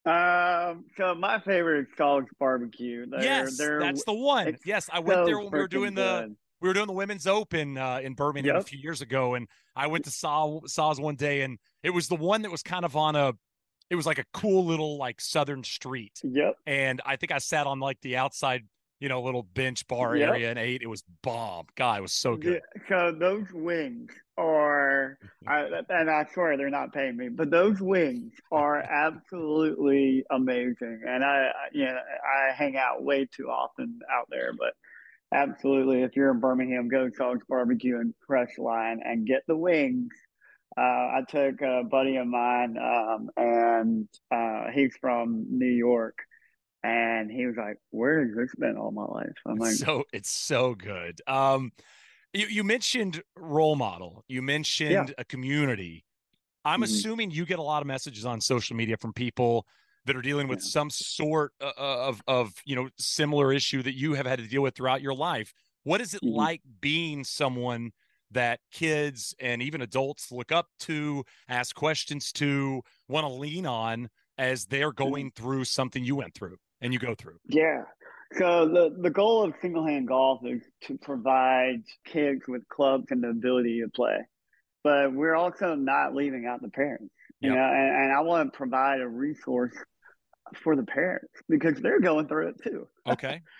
Um, 0.04 0.86
so 0.96 1.14
my 1.14 1.38
favorite 1.46 1.82
is 1.82 1.86
Saw's 1.96 2.24
Barbecue. 2.40 3.06
They're, 3.08 3.22
yes, 3.22 3.56
they're, 3.56 3.78
that's 3.78 4.04
the 4.04 4.14
one. 4.14 4.56
Yes, 4.64 4.90
I 4.92 4.98
went 4.98 5.18
so 5.18 5.24
there 5.26 5.38
when 5.38 5.50
we 5.52 5.58
were 5.58 5.68
doing 5.68 5.94
the 5.94 6.26
good. 6.26 6.36
We 6.60 6.68
were 6.68 6.74
doing 6.74 6.86
the 6.86 6.92
women's 6.92 7.26
open 7.26 7.76
uh, 7.78 8.00
in 8.02 8.14
Birmingham 8.14 8.56
a 8.56 8.62
few 8.62 8.78
years 8.78 9.00
ago, 9.00 9.34
and 9.34 9.48
I 9.76 9.86
went 9.86 10.04
to 10.06 10.10
Saw 10.10 10.60
Saw's 10.66 11.00
one 11.00 11.16
day, 11.16 11.42
and 11.42 11.58
it 11.82 11.90
was 11.90 12.08
the 12.08 12.16
one 12.16 12.42
that 12.42 12.50
was 12.50 12.62
kind 12.62 12.84
of 12.84 12.96
on 12.96 13.14
a, 13.16 13.32
it 13.90 13.94
was 13.94 14.06
like 14.06 14.18
a 14.18 14.24
cool 14.32 14.64
little 14.66 14.98
like 14.98 15.20
southern 15.20 15.62
street, 15.64 16.20
Yep. 16.24 16.54
and 16.66 17.00
I 17.06 17.16
think 17.16 17.32
I 17.32 17.38
sat 17.38 17.66
on 17.66 17.78
like 17.80 18.00
the 18.02 18.16
outside, 18.16 18.66
you 19.00 19.08
know, 19.08 19.22
little 19.22 19.44
bench 19.44 19.86
bar 19.86 20.16
Yep. 20.16 20.28
area 20.28 20.50
and 20.50 20.58
ate. 20.58 20.82
It 20.82 20.88
was 20.88 21.04
bomb. 21.22 21.66
God, 21.76 21.98
it 21.98 22.02
was 22.02 22.12
so 22.12 22.36
good. 22.36 22.60
Yeah, 22.74 22.82
so 22.88 23.12
those 23.16 23.46
wings 23.52 24.10
are, 24.36 25.18
I, 25.46 25.64
and 25.88 26.10
I 26.10 26.26
swear 26.34 26.56
they're 26.56 26.70
not 26.70 26.92
paying 26.92 27.16
me, 27.16 27.28
but 27.28 27.50
those 27.50 27.80
wings 27.80 28.32
are 28.52 28.78
absolutely 28.78 30.24
amazing. 30.30 31.02
And 31.06 31.24
I, 31.24 31.50
I- 31.54 31.68
you 31.72 31.84
know, 31.84 31.96
I 31.96 32.52
hang 32.52 32.76
out 32.76 33.02
way 33.04 33.26
too 33.26 33.48
often 33.48 34.00
out 34.12 34.26
there, 34.30 34.52
but 34.58 34.74
absolutely, 35.32 36.02
if 36.02 36.16
you're 36.16 36.30
in 36.30 36.40
Birmingham, 36.40 36.88
go 36.88 37.08
to 37.08 37.14
Saw's 37.14 37.38
Barbecue 37.48 37.98
and 37.98 38.14
Crestline 38.28 38.98
and 39.04 39.26
get 39.26 39.42
the 39.46 39.56
wings. 39.56 40.12
Uh, 40.76 40.80
I 40.80 41.22
took 41.28 41.60
a 41.62 41.82
buddy 41.84 42.16
of 42.16 42.26
mine, 42.26 42.76
um, 42.78 43.30
and 43.36 44.08
uh, 44.30 44.70
he's 44.72 44.96
from 45.00 45.46
New 45.50 45.66
York, 45.70 46.18
and 46.84 47.30
he 47.30 47.46
was 47.46 47.56
like, 47.56 47.78
"Where 47.90 48.26
has 48.26 48.36
this 48.36 48.54
been 48.58 48.76
all 48.78 48.92
my 48.92 49.04
life?" 49.04 49.34
I'm 49.46 49.58
like, 49.58 49.76
so 49.76 50.04
it's 50.12 50.30
so 50.30 50.74
good. 50.74 51.20
Um, 51.26 51.72
you 52.32 52.46
you 52.46 52.64
mentioned 52.64 53.22
role 53.36 53.76
model. 53.76 54.24
You 54.28 54.42
mentioned 54.42 55.14
a 55.18 55.24
community. 55.24 56.04
I'm 56.64 56.82
Mhm. 56.82 56.84
assuming 56.84 57.30
you 57.30 57.46
get 57.46 57.58
a 57.58 57.62
lot 57.62 57.82
of 57.82 57.88
messages 57.88 58.26
on 58.26 58.40
social 58.40 58.76
media 58.76 58.96
from 58.98 59.12
people 59.12 59.66
that 60.08 60.16
are 60.16 60.22
dealing 60.22 60.48
with 60.48 60.58
Yeah. 60.60 60.70
some 60.70 60.90
sort 60.90 61.52
o- 61.60 61.72
of 61.76 62.22
of 62.26 62.52
you 62.64 62.74
know 62.74 62.88
similar 62.98 63.52
issue 63.52 63.82
that 63.82 63.94
you 63.94 64.14
have 64.14 64.26
had 64.26 64.38
to 64.40 64.48
deal 64.48 64.62
with 64.62 64.74
throughout 64.74 65.02
your 65.02 65.14
life. 65.14 65.52
What 65.84 66.00
is 66.00 66.14
it 66.14 66.22
Mhm. 66.22 66.34
like 66.34 66.62
being 66.80 67.24
someone 67.24 67.92
that 68.30 68.60
kids 68.72 69.34
and 69.38 69.62
even 69.62 69.80
adults 69.80 70.30
look 70.32 70.50
up 70.52 70.68
to, 70.80 71.24
ask 71.48 71.74
questions 71.74 72.30
to, 72.32 72.82
want 73.08 73.24
to 73.24 73.32
lean 73.32 73.64
on 73.64 74.10
as 74.36 74.66
they're 74.66 74.90
mm-hmm. 74.92 75.04
going 75.04 75.30
through 75.30 75.64
something 75.64 76.04
you 76.04 76.16
went 76.16 76.34
through 76.34 76.58
and 76.80 76.92
you 76.92 76.98
go 76.98 77.14
through? 77.14 77.38
Yeah. 77.46 77.84
So 78.34 78.68
the, 78.68 78.94
the 79.00 79.08
goal 79.10 79.44
of 79.44 79.54
single 79.62 79.86
hand 79.86 80.08
golf 80.08 80.40
is 80.44 80.62
to 80.82 80.98
provide 80.98 81.82
kids 82.04 82.42
with 82.46 82.68
clubs 82.68 83.06
and 83.10 83.22
the 83.22 83.28
ability 83.30 83.80
to 83.80 83.88
play. 83.88 84.18
But 84.84 85.14
we're 85.14 85.34
also 85.34 85.74
not 85.74 86.14
leaving 86.14 86.44
out 86.46 86.60
the 86.60 86.68
parents. 86.68 87.14
You 87.40 87.50
Yep. 87.50 87.56
know, 87.58 87.64
and, 87.64 88.04
and 88.04 88.12
I 88.12 88.20
want 88.20 88.52
to 88.52 88.56
provide 88.56 89.00
a 89.00 89.08
resource 89.08 89.74
for 90.56 90.76
the 90.76 90.82
parents 90.82 91.32
because 91.48 91.80
they're 91.80 92.00
going 92.00 92.28
through 92.28 92.48
it 92.48 92.62
too. 92.62 92.88
Okay. 93.08 93.40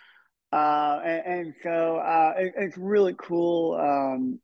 Uh, 0.51 0.98
and, 1.05 1.27
and 1.27 1.55
so 1.62 1.98
uh, 1.98 2.33
it, 2.38 2.55
it's 2.57 2.79
really 2.79 3.14
cool 3.18 3.79
um, 3.79 4.40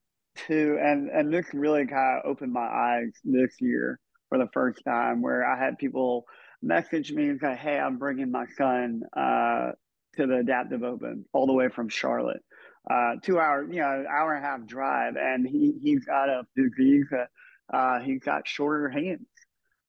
to, 0.46 0.78
and, 0.78 1.09
and 1.09 1.33
this 1.33 1.46
really 1.54 1.87
kind 1.87 2.20
of 2.22 2.30
opened 2.30 2.52
my 2.52 2.66
eyes 2.66 3.11
this 3.24 3.54
year 3.59 3.98
for 4.28 4.37
the 4.37 4.48
first 4.52 4.83
time 4.85 5.22
where 5.22 5.50
I 5.50 5.59
had 5.59 5.78
people 5.78 6.26
message 6.62 7.12
me 7.12 7.28
and 7.28 7.40
say, 7.40 7.57
Hey, 7.57 7.78
I'm 7.78 7.96
bringing 7.96 8.30
my 8.30 8.44
son 8.59 9.00
uh, 9.16 9.70
to 10.16 10.26
the 10.26 10.38
Adaptive 10.40 10.83
Open 10.83 11.24
all 11.33 11.46
the 11.46 11.52
way 11.52 11.68
from 11.68 11.88
Charlotte. 11.88 12.42
Uh, 12.90 13.14
two 13.22 13.38
hour, 13.38 13.64
you 13.64 13.80
know, 13.80 14.04
hour 14.11 14.35
and 14.35 14.44
a 14.44 14.46
half 14.46 14.66
drive, 14.66 15.14
and 15.16 15.48
he 15.48 15.72
he's 15.83 16.04
got 16.04 16.28
a 16.28 16.42
disease 16.54 17.07
that 17.11 17.28
uh, 17.72 18.00
he's 18.00 18.20
got 18.22 18.46
shorter 18.46 18.90
hands, 18.90 19.26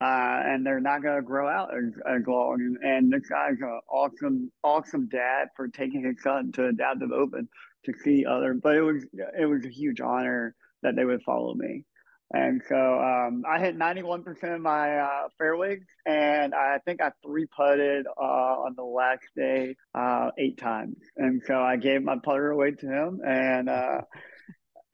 uh, 0.02 0.42
and 0.46 0.66
they're 0.66 0.82
not 0.82 1.02
going 1.02 1.16
to 1.16 1.22
grow 1.22 1.48
out 1.48 1.70
as, 1.76 1.94
as 2.08 2.22
long. 2.28 2.58
And, 2.60 2.78
and 2.84 3.12
this 3.12 3.28
guy's 3.30 3.60
an 3.62 3.80
awesome, 3.90 4.52
awesome 4.64 5.08
dad 5.08 5.48
for 5.56 5.68
taking 5.68 6.04
his 6.04 6.22
son 6.22 6.52
to 6.54 6.68
Adaptive 6.68 7.12
Open 7.12 7.48
to 7.86 7.94
see 8.04 8.26
other. 8.26 8.54
But 8.54 8.76
it 8.76 8.82
was 8.82 9.06
it 9.40 9.46
was 9.46 9.66
a 9.66 9.70
huge 9.70 10.02
honor 10.02 10.56
that 10.84 10.96
they 10.96 11.06
would 11.06 11.24
follow 11.24 11.54
me. 11.54 11.86
And 12.34 12.62
so 12.68 12.76
um, 12.76 13.44
I 13.48 13.60
hit 13.60 13.78
91% 13.78 14.56
of 14.56 14.62
my 14.62 14.98
uh, 14.98 15.28
fairways, 15.38 15.84
and 16.06 16.56
I 16.56 16.80
think 16.84 17.00
I 17.02 17.12
three 17.24 17.46
putted 17.56 18.08
uh, 18.08 18.20
on 18.20 18.74
the 18.76 18.84
last 18.84 19.24
day 19.38 19.76
uh, 19.94 20.32
eight 20.38 20.58
times. 20.58 20.98
And 21.18 21.42
so 21.46 21.56
I 21.56 21.78
gave 21.78 22.02
my 22.02 22.16
putter 22.22 22.50
away 22.50 22.72
to 22.72 22.88
him, 22.88 23.22
and 23.26 23.70
uh, 23.70 24.02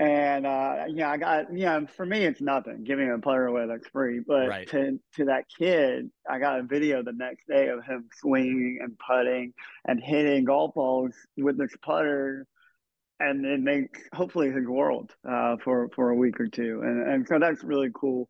and 0.02 0.48
uh, 0.48 0.86
yeah, 0.90 1.12
I 1.12 1.18
got 1.18 1.54
you 1.54 1.66
know 1.66 1.86
for 1.96 2.06
me 2.06 2.26
it's 2.26 2.42
nothing 2.42 2.84
giving 2.84 3.12
a 3.12 3.20
putter 3.20 3.46
away 3.46 3.68
that's 3.68 3.88
free, 3.90 4.20
but 4.20 4.48
Right. 4.48 4.68
to 4.70 5.00
to 5.18 5.26
that 5.26 5.46
kid, 5.58 6.10
I 6.30 6.40
got 6.40 6.60
a 6.60 6.64
video 6.64 7.04
the 7.04 7.14
next 7.14 7.48
day 7.48 7.68
of 7.70 7.84
him 7.84 8.10
swinging 8.20 8.80
and 8.82 8.98
putting 8.98 9.54
and 9.86 10.02
hitting 10.04 10.46
golf 10.46 10.74
balls 10.74 11.14
with 11.38 11.58
this 11.58 11.74
putter 11.82 12.48
and 13.20 13.46
it 13.46 13.60
makes 13.60 14.00
hopefully 14.14 14.52
his 14.52 14.66
world 14.66 15.12
uh, 15.30 15.56
for 15.64 15.90
for 15.96 16.10
a 16.10 16.16
week 16.16 16.40
or 16.40 16.48
two, 16.48 16.82
and 16.84 17.08
and 17.08 17.28
so 17.28 17.38
that's 17.40 17.64
really 17.64 17.90
cool. 17.94 18.28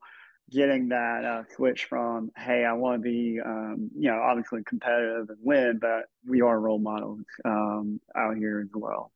Getting 0.52 0.90
that 0.90 1.24
uh, 1.24 1.44
switch 1.56 1.86
from 1.86 2.30
hey, 2.36 2.66
I 2.66 2.74
want 2.74 3.02
to 3.02 3.10
be 3.10 3.40
um, 3.40 3.90
you 3.98 4.12
know 4.12 4.20
obviously 4.22 4.64
competitive 4.66 5.30
and 5.30 5.38
win, 5.42 5.80
but 5.82 6.08
we 6.28 6.42
are 6.42 6.60
role 6.60 6.80
models 6.80 7.22
um, 7.46 8.02
out 8.18 8.36
here 8.36 8.60
as 8.60 8.70
well. 8.74 9.14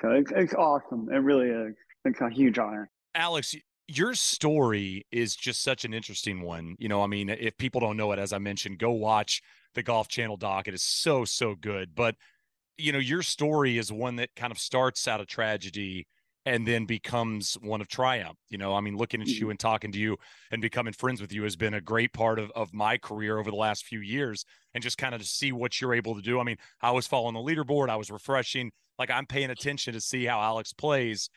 So 0.00 0.12
it's 0.12 0.32
it's 0.34 0.54
awesome. 0.54 1.08
It 1.12 1.18
really 1.18 1.50
is. 1.50 1.74
It's 2.08 2.20
a 2.20 2.30
huge 2.30 2.58
honor. 2.58 2.90
Alex, 3.14 3.54
your 3.86 4.14
story 4.14 5.06
is 5.12 5.36
just 5.36 5.62
such 5.62 5.84
an 5.84 5.92
interesting 5.92 6.42
one. 6.42 6.74
You 6.78 6.88
know, 6.88 7.02
I 7.02 7.06
mean, 7.06 7.28
if 7.28 7.56
people 7.58 7.80
don't 7.80 7.96
know 7.96 8.12
it, 8.12 8.18
as 8.18 8.32
I 8.32 8.38
mentioned, 8.38 8.78
go 8.78 8.92
watch 8.92 9.42
the 9.74 9.82
Golf 9.82 10.08
Channel 10.08 10.36
doc. 10.36 10.68
It 10.68 10.74
is 10.74 10.82
so, 10.82 11.24
so 11.24 11.54
good. 11.54 11.94
But, 11.94 12.14
you 12.76 12.92
know, 12.92 12.98
your 12.98 13.22
story 13.22 13.78
is 13.78 13.92
one 13.92 14.16
that 14.16 14.30
kind 14.36 14.50
of 14.50 14.58
starts 14.58 15.06
out 15.06 15.20
of 15.20 15.26
tragedy 15.26 16.06
and 16.46 16.66
then 16.66 16.86
becomes 16.86 17.58
one 17.60 17.82
of 17.82 17.88
triumph. 17.88 18.38
You 18.48 18.56
know, 18.56 18.74
I 18.74 18.80
mean, 18.80 18.96
looking 18.96 19.20
at 19.20 19.28
you 19.28 19.40
mm-hmm. 19.40 19.50
and 19.50 19.60
talking 19.60 19.92
to 19.92 19.98
you 19.98 20.16
and 20.50 20.62
becoming 20.62 20.94
friends 20.94 21.20
with 21.20 21.32
you 21.32 21.42
has 21.42 21.56
been 21.56 21.74
a 21.74 21.80
great 21.80 22.12
part 22.14 22.38
of, 22.38 22.50
of 22.52 22.72
my 22.72 22.96
career 22.96 23.38
over 23.38 23.50
the 23.50 23.56
last 23.56 23.84
few 23.84 24.00
years. 24.00 24.46
And 24.72 24.82
just 24.82 24.96
kind 24.96 25.14
of 25.14 25.20
to 25.20 25.26
see 25.26 25.52
what 25.52 25.80
you're 25.80 25.94
able 25.94 26.14
to 26.14 26.22
do. 26.22 26.40
I 26.40 26.44
mean, 26.44 26.56
I 26.80 26.92
was 26.92 27.06
following 27.06 27.34
the 27.34 27.40
leaderboard, 27.40 27.90
I 27.90 27.96
was 27.96 28.10
refreshing. 28.10 28.70
Like 28.98 29.10
I'm 29.10 29.26
paying 29.26 29.50
attention 29.50 29.94
to 29.94 30.00
see 30.00 30.24
how 30.24 30.40
Alex 30.40 30.72
plays 30.72 31.30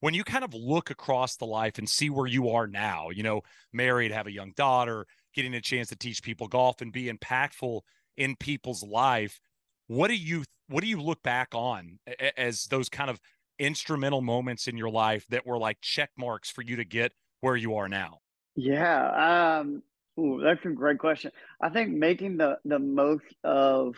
when 0.00 0.14
you 0.14 0.24
kind 0.24 0.44
of 0.44 0.54
look 0.54 0.90
across 0.90 1.36
the 1.36 1.46
life 1.46 1.78
and 1.78 1.88
see 1.88 2.10
where 2.10 2.26
you 2.26 2.50
are 2.50 2.66
now, 2.66 3.10
you 3.10 3.22
know, 3.22 3.42
married, 3.72 4.12
have 4.12 4.26
a 4.26 4.32
young 4.32 4.52
daughter, 4.56 5.06
getting 5.34 5.54
a 5.54 5.60
chance 5.60 5.88
to 5.88 5.96
teach 5.96 6.22
people 6.22 6.48
golf 6.48 6.80
and 6.80 6.92
be 6.92 7.10
impactful 7.10 7.80
in 8.16 8.36
people's 8.36 8.82
life, 8.82 9.40
what 9.86 10.08
do 10.08 10.14
you 10.14 10.44
what 10.68 10.82
do 10.82 10.88
you 10.88 11.00
look 11.00 11.22
back 11.22 11.48
on 11.52 11.98
as 12.36 12.66
those 12.66 12.88
kind 12.88 13.10
of 13.10 13.18
instrumental 13.58 14.20
moments 14.20 14.68
in 14.68 14.76
your 14.76 14.90
life 14.90 15.26
that 15.28 15.44
were 15.46 15.58
like 15.58 15.78
check 15.80 16.10
marks 16.16 16.50
for 16.50 16.62
you 16.62 16.76
to 16.76 16.84
get 16.84 17.12
where 17.40 17.56
you 17.56 17.74
are 17.76 17.88
now? 17.88 18.18
Yeah, 18.56 19.58
um, 19.60 19.82
ooh, 20.18 20.40
that's 20.42 20.64
a 20.64 20.70
great 20.70 20.98
question. 20.98 21.32
I 21.60 21.70
think 21.70 21.90
making 21.90 22.36
the 22.36 22.58
the 22.64 22.78
most 22.78 23.24
of 23.42 23.94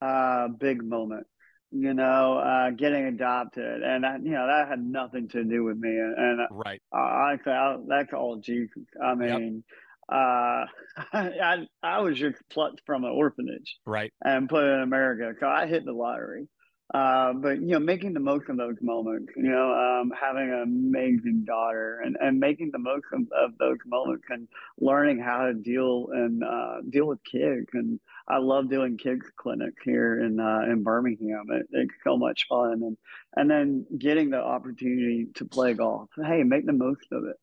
uh 0.00 0.48
big 0.48 0.82
moments, 0.82 1.30
you 1.70 1.94
know, 1.94 2.38
uh 2.38 2.70
getting 2.70 3.04
adopted, 3.06 3.82
and 3.82 4.06
I, 4.06 4.16
you 4.16 4.30
know 4.30 4.46
that 4.46 4.68
had 4.68 4.84
nothing 4.84 5.28
to 5.30 5.44
do 5.44 5.64
with 5.64 5.78
me, 5.78 5.90
and, 5.90 6.14
and 6.18 6.40
Right. 6.50 6.82
uh, 6.94 6.98
honestly, 6.98 7.52
I, 7.52 7.76
that's 7.88 8.12
all 8.12 8.36
Jesus. 8.36 8.84
I 9.02 9.14
Yep. 9.26 9.40
mean, 9.40 9.64
uh, 10.10 10.66
I 11.12 11.66
I 11.82 12.00
was 12.00 12.18
just 12.18 12.36
plucked 12.50 12.82
from 12.86 13.04
an 13.04 13.10
orphanage 13.10 13.76
Right. 13.84 14.12
and 14.24 14.48
put 14.48 14.64
in 14.64 14.80
America, 14.80 15.34
so 15.40 15.46
I 15.48 15.66
hit 15.66 15.84
the 15.84 15.92
lottery. 15.92 16.48
Uh, 16.94 17.32
but 17.32 17.60
you 17.60 17.68
know, 17.68 17.80
making 17.80 18.14
the 18.14 18.20
most 18.20 18.48
of 18.48 18.56
those 18.56 18.76
moments, 18.80 19.32
you 19.36 19.50
know, 19.50 19.72
um, 19.72 20.12
having 20.18 20.48
an 20.48 20.62
amazing 20.62 21.44
daughter 21.44 22.00
and, 22.04 22.16
and 22.20 22.38
making 22.38 22.70
the 22.70 22.78
most 22.78 23.04
of, 23.12 23.22
of 23.36 23.58
those 23.58 23.78
moments 23.86 24.24
and 24.28 24.46
learning 24.78 25.18
how 25.18 25.46
to 25.46 25.54
deal 25.54 26.06
and 26.12 26.44
uh, 26.44 26.76
deal 26.88 27.06
with 27.06 27.18
kids. 27.24 27.66
And 27.72 27.98
I 28.28 28.38
love 28.38 28.70
doing 28.70 28.98
kids 28.98 29.26
clinics 29.36 29.82
here 29.84 30.22
in 30.24 30.38
uh, 30.38 30.60
in 30.70 30.84
Birmingham. 30.84 31.46
It, 31.50 31.66
it's 31.72 31.94
so 32.04 32.16
much 32.16 32.46
fun, 32.48 32.80
and 32.82 32.96
and 33.34 33.50
then 33.50 33.84
getting 33.98 34.30
the 34.30 34.40
opportunity 34.40 35.26
to 35.34 35.44
play 35.44 35.74
golf. 35.74 36.08
Hey, 36.16 36.44
make 36.44 36.66
the 36.66 36.72
most 36.72 37.06
of 37.10 37.24
it 37.24 37.36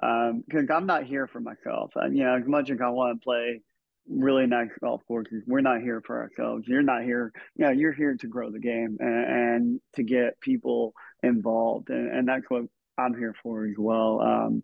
because 0.00 0.66
I'm 0.70 0.86
not 0.86 1.04
here 1.04 1.26
for 1.26 1.40
myself. 1.40 1.92
And, 1.94 2.16
you 2.16 2.24
know, 2.24 2.36
as 2.36 2.46
much 2.46 2.70
as 2.70 2.78
I 2.82 2.88
want 2.88 3.20
to 3.20 3.24
play 3.24 3.60
really 4.10 4.46
nice 4.46 4.70
golf 4.80 5.02
courses, 5.06 5.42
we're 5.46 5.60
not 5.60 5.80
here 5.80 6.02
for 6.04 6.20
ourselves. 6.20 6.66
You're 6.66 6.82
not 6.82 7.02
here, 7.02 7.32
you 7.56 7.64
know, 7.64 7.70
you're 7.70 7.92
here 7.92 8.16
to 8.16 8.26
grow 8.26 8.50
the 8.50 8.58
game 8.58 8.96
and, 9.00 9.24
and 9.24 9.80
to 9.96 10.02
get 10.02 10.40
people 10.40 10.94
involved. 11.22 11.90
And, 11.90 12.10
and 12.10 12.28
that's 12.28 12.44
what 12.48 12.64
I'm 12.98 13.16
here 13.16 13.34
for 13.42 13.66
as 13.66 13.76
well. 13.78 14.20
Um, 14.20 14.62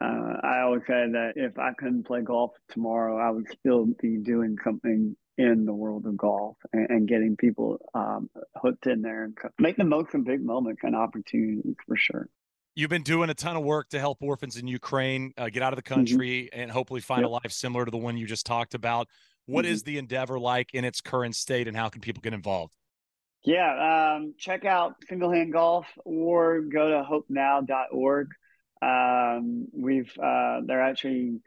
uh, 0.00 0.36
I 0.42 0.60
always 0.60 0.82
say 0.82 1.10
that 1.12 1.32
if 1.36 1.58
I 1.58 1.72
couldn't 1.76 2.06
play 2.06 2.20
golf 2.20 2.52
tomorrow, 2.70 3.18
I 3.18 3.30
would 3.30 3.48
still 3.58 3.86
be 3.86 4.18
doing 4.18 4.56
something 4.62 5.16
in 5.38 5.64
the 5.64 5.72
world 5.72 6.06
of 6.06 6.16
golf 6.16 6.56
and, 6.72 6.90
and 6.90 7.08
getting 7.08 7.36
people 7.36 7.78
um, 7.94 8.30
hooked 8.54 8.86
in 8.86 9.02
there 9.02 9.24
and 9.24 9.36
make 9.58 9.76
the 9.76 9.84
most 9.84 10.14
of 10.14 10.24
big 10.24 10.42
moments 10.42 10.80
and 10.82 10.94
opportunities 10.94 11.74
for 11.86 11.96
sure. 11.96 12.28
You've 12.76 12.90
been 12.90 13.02
doing 13.02 13.30
a 13.30 13.34
ton 13.34 13.56
of 13.56 13.64
work 13.64 13.88
to 13.88 13.98
help 13.98 14.18
orphans 14.22 14.58
in 14.58 14.68
Ukraine 14.68 15.32
uh, 15.38 15.48
get 15.48 15.62
out 15.62 15.72
of 15.72 15.78
the 15.78 15.82
mm-hmm. 15.82 15.94
country 15.94 16.50
mm-hmm. 16.52 16.60
and 16.60 16.70
hopefully 16.70 17.00
find 17.00 17.22
yep. 17.22 17.28
a 17.28 17.30
life 17.30 17.50
similar 17.50 17.86
to 17.86 17.90
the 17.90 17.96
one 17.96 18.18
you 18.18 18.26
just 18.26 18.44
talked 18.44 18.74
about. 18.74 19.08
What 19.46 19.64
mm-hmm. 19.64 19.72
is 19.72 19.82
the 19.82 19.96
endeavor 19.96 20.38
like 20.38 20.74
in 20.74 20.84
its 20.84 21.00
current 21.00 21.34
state, 21.34 21.68
and 21.68 21.76
how 21.76 21.88
can 21.88 22.02
people 22.02 22.20
get 22.20 22.34
involved? 22.34 22.74
Yeah, 23.44 24.16
um, 24.16 24.34
check 24.38 24.66
out 24.66 24.96
Single 25.08 25.32
Hand 25.32 25.54
Golf 25.54 25.86
or 26.04 26.60
go 26.60 26.90
to 26.90 27.08
hopenow.org. 27.08 28.28
Um, 28.82 29.68
we've 29.72 30.12
uh, 30.22 30.60
they're 30.66 30.82
actually 30.82 31.40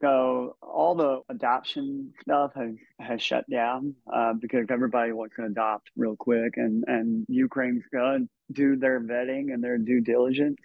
go 0.00 0.56
all 0.62 0.94
the 0.94 1.20
adoption 1.28 2.12
stuff 2.20 2.52
has 2.54 2.74
has 3.00 3.22
shut 3.22 3.48
down 3.50 3.94
uh, 4.12 4.32
because 4.34 4.66
everybody 4.70 5.12
wants 5.12 5.36
to 5.36 5.44
adopt 5.44 5.90
real 5.96 6.16
quick, 6.16 6.54
and 6.56 6.84
and 6.86 7.26
Ukraine's 7.28 7.84
going 7.92 8.28
to 8.28 8.52
do 8.52 8.76
their 8.76 9.00
vetting 9.00 9.52
and 9.52 9.62
their 9.62 9.78
due 9.78 10.00
diligence. 10.00 10.58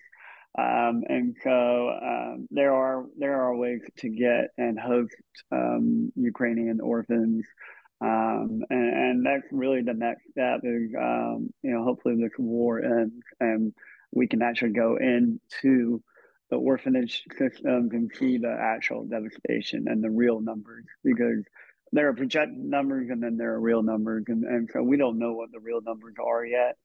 Um, 0.58 1.04
and 1.08 1.36
so 1.44 1.90
um, 1.90 2.48
there 2.52 2.74
are 2.74 3.06
there 3.18 3.42
are 3.42 3.56
ways 3.56 3.82
to 4.00 4.10
get 4.10 4.52
and 4.58 4.80
host 4.80 5.16
um, 5.52 6.12
Ukrainian 6.16 6.80
orphans, 6.80 7.46
um, 8.02 8.62
and, 8.70 8.94
and, 8.94 9.26
that's 9.26 9.48
really 9.52 9.82
the 9.82 9.96
next 9.96 10.30
step. 10.30 10.60
Is 10.64 10.92
um, 10.96 11.52
you 11.64 11.72
know 11.72 11.84
hopefully 11.84 12.22
this 12.22 12.38
war 12.38 12.84
ends 12.84 13.24
and 13.40 13.74
we 14.12 14.28
can 14.28 14.42
actually 14.42 14.74
go 14.74 14.98
into 14.98 16.04
the 16.54 16.60
orphanage 16.60 17.24
systems 17.38 17.92
and 17.94 18.12
see 18.16 18.38
the 18.38 18.56
actual 18.60 19.06
devastation 19.06 19.86
and 19.88 20.04
the 20.04 20.12
real 20.12 20.40
numbers 20.40 20.86
because 21.04 21.44
there 21.92 22.08
are 22.10 22.14
projected 22.14 22.58
numbers 22.58 23.10
and 23.10 23.24
then 23.24 23.38
there 23.38 23.54
are 23.54 23.60
real 23.60 23.82
numbers. 23.82 24.26
And, 24.28 24.44
and 24.44 24.70
so 24.72 24.84
we 24.84 24.98
don't 24.98 25.18
know 25.18 25.34
what 25.34 25.52
the 25.52 25.60
real 25.60 25.82
numbers 25.82 26.16
are 26.24 26.46
yet 26.46 26.78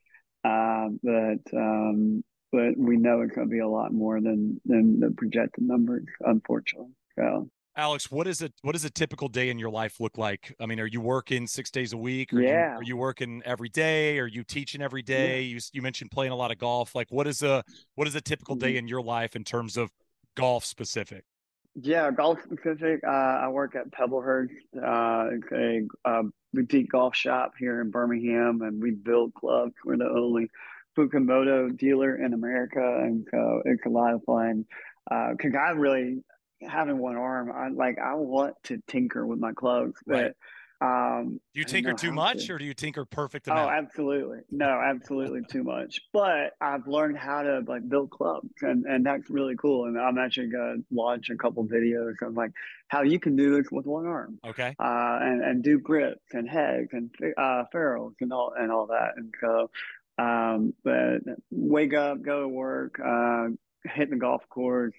um, 0.44 1.00
but 1.02 1.56
um, 1.56 2.24
but 2.52 2.76
we 2.76 2.96
know 2.96 3.20
it's 3.20 3.34
going 3.34 3.48
to 3.48 3.52
be 3.52 3.58
a 3.58 3.68
lot 3.68 3.92
more 3.92 4.20
than 4.20 4.60
than 4.64 5.00
the 5.00 5.10
projected 5.10 5.64
numbers 5.64 6.06
unfortunately. 6.20 6.92
So 7.18 7.50
Alex, 7.78 8.10
what 8.10 8.26
is 8.26 8.42
it? 8.42 8.52
What 8.62 8.72
does 8.72 8.84
a 8.84 8.90
typical 8.90 9.28
day 9.28 9.50
in 9.50 9.58
your 9.58 9.70
life 9.70 10.00
look 10.00 10.18
like? 10.18 10.52
I 10.58 10.66
mean, 10.66 10.80
are 10.80 10.86
you 10.86 11.00
working 11.00 11.46
six 11.46 11.70
days 11.70 11.92
a 11.92 11.96
week? 11.96 12.32
Are 12.32 12.40
yeah. 12.40 12.72
You, 12.72 12.78
are 12.78 12.82
you 12.82 12.96
working 12.96 13.40
every 13.44 13.68
day? 13.68 14.18
Are 14.18 14.26
you 14.26 14.42
teaching 14.42 14.82
every 14.82 15.00
day? 15.00 15.42
Yeah. 15.42 15.54
You 15.54 15.60
you 15.72 15.80
mentioned 15.80 16.10
playing 16.10 16.32
a 16.32 16.36
lot 16.36 16.50
of 16.50 16.58
golf. 16.58 16.96
Like, 16.96 17.06
what 17.10 17.28
is 17.28 17.44
a 17.44 17.62
what 17.94 18.08
is 18.08 18.16
a 18.16 18.20
typical 18.20 18.56
day 18.56 18.70
mm-hmm. 18.70 18.78
in 18.78 18.88
your 18.88 19.00
life 19.00 19.36
in 19.36 19.44
terms 19.44 19.76
of 19.76 19.92
golf 20.36 20.64
specific? 20.64 21.22
Yeah, 21.80 22.10
golf 22.10 22.40
specific. 22.42 23.00
Uh, 23.06 23.10
I 23.10 23.48
work 23.48 23.76
at 23.76 23.92
Pebblehurst, 23.92 24.48
uh, 24.76 25.28
a, 25.52 25.86
a 26.04 26.22
boutique 26.52 26.90
golf 26.90 27.14
shop 27.14 27.52
here 27.60 27.80
in 27.80 27.92
Birmingham, 27.92 28.60
and 28.62 28.82
we 28.82 28.90
build 28.90 29.34
clubs. 29.34 29.74
We're 29.84 29.98
the 29.98 30.08
only 30.08 30.50
Fukumoto 30.98 31.78
dealer 31.78 32.16
in 32.16 32.34
America, 32.34 32.80
and 32.80 33.24
so 33.30 33.62
it's 33.64 33.86
a 33.86 33.88
lot 33.88 34.14
of 34.14 34.24
fun. 34.24 34.66
Because 35.08 35.54
uh, 35.54 35.58
I 35.58 35.70
really 35.70 36.24
having 36.62 36.98
one 36.98 37.16
arm, 37.16 37.52
I 37.52 37.68
like 37.68 37.98
I 37.98 38.14
want 38.14 38.54
to 38.64 38.82
tinker 38.86 39.26
with 39.26 39.38
my 39.38 39.52
clubs, 39.52 40.00
but 40.06 40.36
um, 40.80 41.40
do 41.54 41.60
you 41.60 41.64
tinker 41.64 41.92
too 41.92 42.12
much, 42.12 42.46
to. 42.46 42.54
or 42.54 42.58
do 42.58 42.64
you 42.64 42.74
tinker 42.74 43.04
perfect? 43.04 43.48
Oh, 43.48 43.52
amount? 43.52 43.68
Oh, 43.68 43.72
absolutely, 43.72 44.38
no, 44.50 44.80
absolutely 44.80 45.40
too 45.50 45.64
much. 45.64 46.00
But 46.12 46.52
I've 46.60 46.86
learned 46.86 47.18
how 47.18 47.42
to 47.42 47.64
like 47.66 47.88
build 47.88 48.10
clubs, 48.10 48.50
and 48.62 48.84
and 48.84 49.04
that's 49.04 49.28
really 49.28 49.56
cool. 49.56 49.86
And 49.86 49.98
I'm 49.98 50.18
actually 50.18 50.48
gonna 50.48 50.76
launch 50.92 51.30
a 51.30 51.36
couple 51.36 51.64
videos 51.66 52.22
of 52.22 52.34
like 52.34 52.52
how 52.86 53.02
you 53.02 53.18
can 53.18 53.34
do 53.34 53.56
this 53.56 53.72
with 53.72 53.86
one 53.86 54.06
arm. 54.06 54.38
Okay. 54.46 54.76
Uh, 54.78 55.18
and 55.20 55.42
and 55.42 55.64
do 55.64 55.80
grips 55.80 56.32
and 56.32 56.48
heads 56.48 56.90
and 56.92 57.10
uh, 57.36 57.64
ferrules 57.72 58.14
and 58.20 58.32
all 58.32 58.52
and 58.56 58.70
all 58.70 58.86
that. 58.86 59.14
And 59.16 59.34
so, 59.40 59.70
um, 60.16 60.74
but 60.84 61.18
wake 61.50 61.94
up, 61.94 62.22
go 62.22 62.42
to 62.42 62.48
work, 62.48 63.00
uh, 63.04 63.48
hit 63.82 64.10
the 64.10 64.16
golf 64.16 64.48
course, 64.48 64.94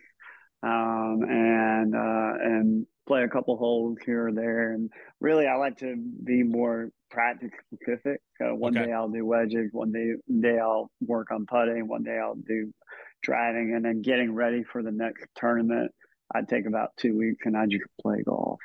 um, 0.64 1.24
and 1.28 1.96
uh, 1.96 2.34
and 2.42 2.86
play 3.08 3.24
a 3.24 3.28
couple 3.28 3.58
holes 3.58 3.98
here 4.06 4.28
or 4.28 4.32
there. 4.32 4.72
And 4.74 4.90
really, 5.20 5.48
I 5.48 5.56
like 5.56 5.78
to 5.80 5.96
be 5.96 6.44
more 6.44 6.90
practice 7.10 7.52
specific. 7.74 8.22
So 8.38 8.56
one 8.56 8.78
okay. 8.78 8.88
day 8.88 8.94
I'll 8.94 9.10
do 9.10 9.26
wedges, 9.26 9.70
one 9.72 9.92
day 9.92 10.14
day 10.40 10.60
I'll 10.60 10.92
work 11.02 11.32
on 11.32 11.46
putting, 11.46 11.88
one 11.88 12.04
day 12.04 12.18
I'll 12.18 12.36
do 12.36 12.74
driving, 13.22 13.74
and 13.76 13.84
then 13.84 14.02
getting 14.02 14.34
ready 14.34 14.64
for 14.64 14.84
the 14.84 14.92
next 14.92 15.26
tournament. 15.36 15.92
I 16.34 16.42
take 16.44 16.68
about 16.68 16.92
two 16.98 17.18
weeks 17.18 17.46
and 17.46 17.58
I 17.58 17.66
just 17.66 17.86
play 18.00 18.22
golf 18.24 18.60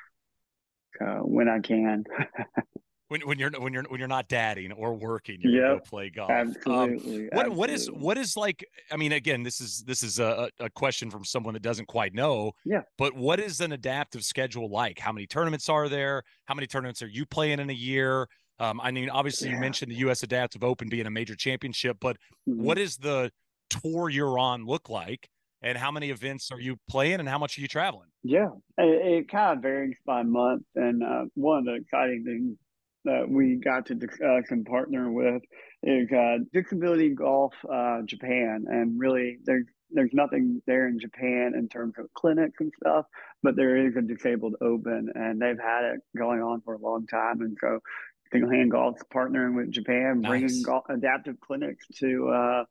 uh, 1.00 1.20
when 1.20 1.48
I 1.48 1.60
can. 1.60 2.04
when, 3.14 3.28
when 3.28 3.38
you're 3.38 3.50
when 3.60 3.72
you're 3.72 3.84
when 3.84 4.00
you're 4.00 4.08
not 4.08 4.26
dadding 4.26 4.72
or 4.72 4.92
working, 4.94 5.38
you 5.40 5.50
yep, 5.50 5.68
go 5.68 5.78
play 5.78 6.10
golf. 6.10 6.30
Absolutely. 6.30 7.28
Um, 7.28 7.28
what 7.32 7.46
absolutely. 7.46 7.56
what 7.56 7.70
is 7.70 7.90
what 7.92 8.18
is 8.18 8.36
like? 8.36 8.66
I 8.90 8.96
mean, 8.96 9.12
again, 9.12 9.44
this 9.44 9.60
is 9.60 9.84
this 9.86 10.02
is 10.02 10.18
a, 10.18 10.50
a 10.58 10.68
question 10.70 11.12
from 11.12 11.24
someone 11.24 11.54
that 11.54 11.62
doesn't 11.62 11.86
quite 11.86 12.12
know. 12.12 12.52
Yeah. 12.64 12.80
But 12.98 13.14
what 13.14 13.38
is 13.38 13.60
an 13.60 13.70
adaptive 13.70 14.24
schedule 14.24 14.68
like? 14.68 14.98
How 14.98 15.12
many 15.12 15.28
tournaments 15.28 15.68
are 15.68 15.88
there? 15.88 16.24
How 16.46 16.54
many 16.54 16.66
tournaments 16.66 17.02
are 17.02 17.06
you 17.08 17.24
playing 17.24 17.60
in 17.60 17.70
a 17.70 17.74
year? 17.74 18.26
Um, 18.58 18.80
I 18.80 18.90
mean, 18.90 19.08
obviously, 19.10 19.48
yeah. 19.48 19.54
you 19.54 19.60
mentioned 19.60 19.92
the 19.92 19.96
U.S. 19.96 20.24
Adaptive 20.24 20.64
Open 20.64 20.88
being 20.88 21.06
a 21.06 21.10
major 21.10 21.36
championship, 21.36 21.98
but 22.00 22.16
mm-hmm. 22.48 22.64
what 22.64 22.78
is 22.78 22.96
the 22.96 23.30
tour 23.70 24.08
you're 24.08 24.40
on 24.40 24.66
look 24.66 24.88
like? 24.88 25.28
And 25.62 25.78
how 25.78 25.90
many 25.90 26.10
events 26.10 26.50
are 26.52 26.60
you 26.60 26.76
playing, 26.90 27.20
and 27.20 27.28
how 27.28 27.38
much 27.38 27.56
are 27.56 27.62
you 27.62 27.68
traveling? 27.68 28.08
Yeah, 28.22 28.48
it, 28.76 29.20
it 29.22 29.28
kind 29.30 29.56
of 29.56 29.62
varies 29.62 29.96
by 30.04 30.22
month. 30.22 30.64
And 30.74 31.02
uh, 31.02 31.24
one 31.34 31.60
of 31.60 31.64
the 31.64 31.74
exciting 31.76 32.22
things 32.22 32.58
that 33.04 33.28
we 33.28 33.56
got 33.56 33.86
to 33.86 33.94
uh, 33.94 34.42
can 34.48 34.64
partner 34.64 35.10
with 35.10 35.42
is 35.82 36.10
uh, 36.12 36.38
Disability 36.52 37.10
Golf 37.10 37.54
uh, 37.70 38.02
Japan, 38.06 38.64
and 38.68 38.98
really 38.98 39.38
there's 39.44 39.66
there's 39.90 40.10
nothing 40.12 40.60
there 40.66 40.88
in 40.88 40.98
Japan 40.98 41.52
in 41.56 41.68
terms 41.68 41.94
of 41.98 42.12
clinics 42.14 42.56
and 42.58 42.72
stuff, 42.80 43.06
but 43.42 43.54
there 43.54 43.86
is 43.86 43.94
a 43.96 44.02
disabled 44.02 44.56
open, 44.60 45.10
and 45.14 45.40
they've 45.40 45.58
had 45.58 45.84
it 45.84 46.00
going 46.16 46.42
on 46.42 46.60
for 46.62 46.74
a 46.74 46.78
long 46.78 47.06
time, 47.06 47.40
and 47.42 47.56
so 47.60 47.80
Single 48.32 48.50
Hand 48.50 48.72
Golf's 48.72 49.02
partnering 49.14 49.54
with 49.54 49.70
Japan, 49.70 50.20
nice. 50.20 50.28
bringing 50.28 50.62
golf, 50.62 50.84
adaptive 50.88 51.36
clinics 51.40 51.86
to. 52.00 52.28
Uh, 52.28 52.64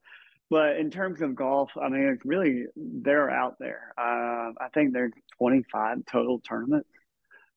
but 0.50 0.76
in 0.76 0.90
terms 0.90 1.22
of 1.22 1.34
golf, 1.34 1.70
I 1.80 1.88
mean, 1.88 2.02
it's 2.02 2.24
really 2.24 2.66
they're 2.76 3.30
out 3.30 3.56
there. 3.58 3.94
Uh, 3.96 4.52
I 4.60 4.68
think 4.74 4.92
there's 4.92 5.12
25 5.38 5.98
total 6.10 6.40
tournaments 6.40 6.88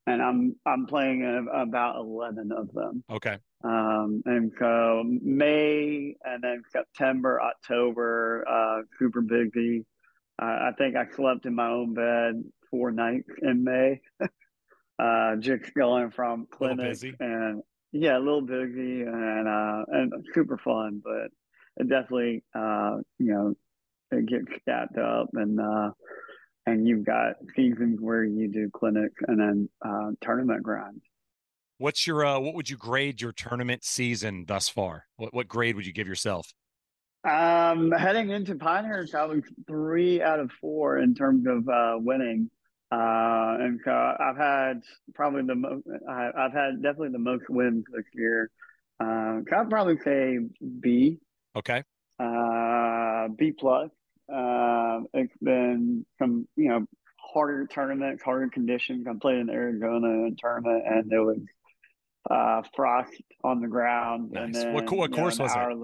and 0.08 0.22
I'm 0.22 0.56
I'm 0.65 0.86
playing 0.88 1.48
about 1.54 1.98
eleven 1.98 2.52
of 2.52 2.72
them. 2.74 3.04
Okay. 3.12 3.38
Um, 3.63 4.24
and 4.26 4.52
so 4.58 5.04
May 5.06 6.15
and 6.24 6.43
then 6.43 6.63
September, 6.72 7.41
October, 7.41 8.46
uh, 8.50 8.82
super 8.98 9.22
busy. 9.22 9.86
Uh, 10.41 10.46
I 10.46 10.72
think 10.78 10.96
I 10.96 11.06
slept 11.13 11.46
in 11.46 11.56
my 11.56 11.67
own 11.67 11.93
bed 11.93 12.43
four 12.72 12.91
nights 12.91 13.30
in 13.41 13.63
May. 13.63 14.02
uh, 15.00 15.36
just 15.38 15.74
going 15.76 16.12
from 16.12 16.48
clinic 16.50 16.98
and 17.20 17.62
yeah, 17.91 18.17
a 18.17 18.20
little 18.20 18.41
busy 18.41 19.02
and 19.02 19.48
uh, 19.48 19.84
and 19.89 20.13
super 20.34 20.58
fun, 20.58 21.02
but 21.04 21.32
it 21.78 21.89
definitely 21.89 22.43
uh, 22.56 22.98
you 23.20 23.34
know 23.34 23.54
it 24.12 24.26
gets 24.26 24.46
stacked 24.62 24.98
up 24.98 25.28
and 25.34 25.60
uh, 25.60 25.91
and 26.67 26.88
you've 26.88 27.06
got 27.06 27.36
seasons 27.56 27.99
where 27.99 28.23
you 28.23 28.47
do 28.47 28.69
clinic 28.71 29.12
and 29.27 29.39
then 29.39 29.69
uh, 29.84 30.12
tournament 30.21 30.62
grinds. 30.62 31.01
What's 31.80 32.06
your 32.06 32.25
uh, 32.25 32.39
what 32.39 32.53
would 32.56 32.69
you 32.69 32.77
grade 32.77 33.21
your 33.21 33.32
tournament 33.32 33.84
season 33.84 34.45
thus 34.47 34.67
far? 34.67 35.06
What 35.15 35.34
what 35.34 35.47
grade 35.47 35.75
would 35.75 35.86
you 35.86 35.93
give 35.93 36.08
yourself? 36.08 36.53
Um, 37.23 37.91
heading 37.91 38.30
into 38.30 38.56
Pinehurst, 38.56 39.15
I 39.15 39.25
was 39.25 39.43
three 39.67 40.21
out 40.21 40.39
of 40.39 40.51
four 40.62 40.99
in 40.99 41.15
terms 41.15 41.45
of 41.47 41.67
uh, 41.67 41.95
winning. 41.99 42.49
Uh, 42.89 43.58
and 43.60 43.80
so 43.84 43.91
I've 43.91 44.38
had 44.38 44.82
probably 45.13 45.43
the 45.43 45.56
most, 45.56 45.84
I've 46.10 46.53
had 46.53 46.82
definitely 46.82 47.10
the 47.10 47.19
most 47.19 47.43
wins 47.49 47.84
this 47.93 48.06
year. 48.13 48.49
Uh, 48.99 49.39
I'd 49.53 49.69
probably 49.69 49.97
say 50.06 50.39
B. 50.80 51.17
Okay. 51.56 51.84
Uh, 52.17 53.27
B 53.38 53.51
plus. 53.51 53.89
Uh, 54.97 55.03
it's 55.13 55.38
been 55.41 56.05
some, 56.19 56.47
you 56.55 56.69
know, 56.69 56.86
harder 57.33 57.67
tournaments, 57.67 58.23
harder 58.23 58.49
conditions. 58.49 59.05
I 59.07 59.13
played 59.19 59.38
in 59.38 59.49
Arizona 59.49 60.29
tournament, 60.38 60.83
and 60.86 61.10
there 61.10 61.23
was 61.23 61.39
uh, 62.29 62.62
frost 62.75 63.12
on 63.43 63.62
the 63.62 63.67
ground. 63.67 64.31
Nice. 64.31 64.43
And 64.43 64.55
then, 64.55 64.73
what, 64.73 64.91
what 64.91 65.12
course 65.12 65.38
know, 65.38 65.43
was 65.43 65.53
hour, 65.53 65.71
it? 65.71 65.77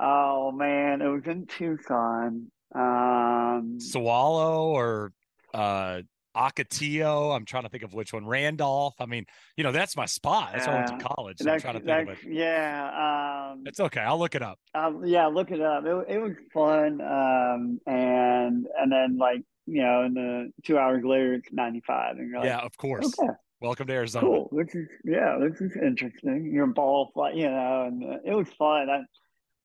Oh 0.00 0.52
man, 0.52 1.02
it 1.02 1.08
was 1.08 1.26
in 1.26 1.46
Tucson. 1.46 2.50
Um, 2.74 3.78
Swallow 3.80 4.68
or 4.68 5.12
uh, 5.54 6.02
Ocotillo. 6.38 7.34
I'm 7.34 7.44
trying 7.44 7.64
to 7.64 7.68
think 7.68 7.82
of 7.82 7.94
which 7.94 8.12
one. 8.12 8.24
Randolph. 8.24 8.94
I 9.00 9.06
mean, 9.06 9.26
you 9.56 9.64
know, 9.64 9.72
that's 9.72 9.96
my 9.96 10.06
spot. 10.06 10.50
That's 10.52 10.66
where 10.66 10.76
I 10.76 10.84
went 10.86 11.00
to 11.00 11.08
college. 11.08 11.38
So 11.38 11.50
I'm 11.50 11.60
trying 11.60 11.80
to 11.80 11.84
think 11.84 12.08
of 12.08 12.18
it. 12.18 12.32
Yeah. 12.32 13.50
Um, 13.52 13.64
it's 13.66 13.80
okay. 13.80 14.00
I'll 14.00 14.18
look 14.18 14.34
it 14.34 14.42
up. 14.42 14.58
Um, 14.74 15.02
yeah, 15.04 15.26
look 15.26 15.50
it 15.50 15.60
up. 15.60 15.84
It, 15.84 16.14
it 16.14 16.18
was 16.18 16.34
fun. 16.54 17.00
Um, 17.00 17.80
and 17.86 18.66
and 18.78 18.92
then 18.92 19.18
like 19.18 19.42
you 19.66 19.82
know, 19.82 20.04
in 20.04 20.14
the 20.14 20.52
two 20.64 20.78
hours 20.78 21.04
later 21.04 21.34
it's 21.34 21.52
95, 21.52 22.16
and 22.16 22.30
you're 22.30 22.38
like, 22.38 22.46
yeah, 22.46 22.58
of 22.58 22.76
course. 22.76 23.12
Okay. 23.18 23.32
Welcome 23.60 23.88
to 23.88 23.92
Arizona. 23.92 24.24
Cool. 24.24 24.48
This 24.52 24.74
is 24.74 24.88
yeah, 25.04 25.36
this 25.40 25.60
is 25.60 25.76
interesting. 25.76 26.50
Your 26.52 26.68
ball 26.68 27.10
flight, 27.12 27.34
you 27.34 27.50
know, 27.50 27.84
and 27.88 28.04
uh, 28.04 28.16
it 28.24 28.34
was 28.34 28.48
fun. 28.56 28.88
I 28.88 29.00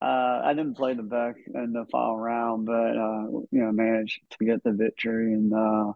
uh, 0.03 0.41
I 0.43 0.53
didn't 0.53 0.75
play 0.75 0.95
the 0.95 1.03
best 1.03 1.37
in 1.53 1.71
the 1.71 1.85
final 1.91 2.17
round, 2.17 2.65
but 2.65 2.73
uh, 2.73 3.27
you 3.51 3.61
know, 3.61 3.71
managed 3.71 4.19
to 4.31 4.45
get 4.45 4.63
the 4.63 4.73
victory 4.73 5.33
and 5.33 5.53
uh, 5.53 5.93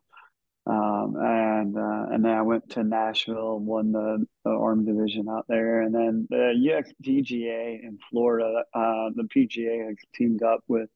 um, 0.68 1.16
and 1.18 1.78
uh, 1.78 2.06
and 2.12 2.26
then 2.26 2.32
I 2.34 2.42
went 2.42 2.70
to 2.72 2.84
Nashville, 2.84 3.60
won 3.60 3.94
the, 3.94 4.26
the 4.44 4.52
Arm 4.52 4.86
Division 4.86 5.30
out 5.30 5.46
there, 5.48 5.82
and 5.82 5.96
then 5.96 6.28
the 6.30 6.84
USDGA 7.06 7.84
in 7.84 7.98
Florida, 8.10 8.64
uh, 8.74 9.10
the 9.16 9.28
PGA 9.34 9.88
has 9.88 9.96
teamed 10.14 10.44
up 10.44 10.64
with 10.68 10.90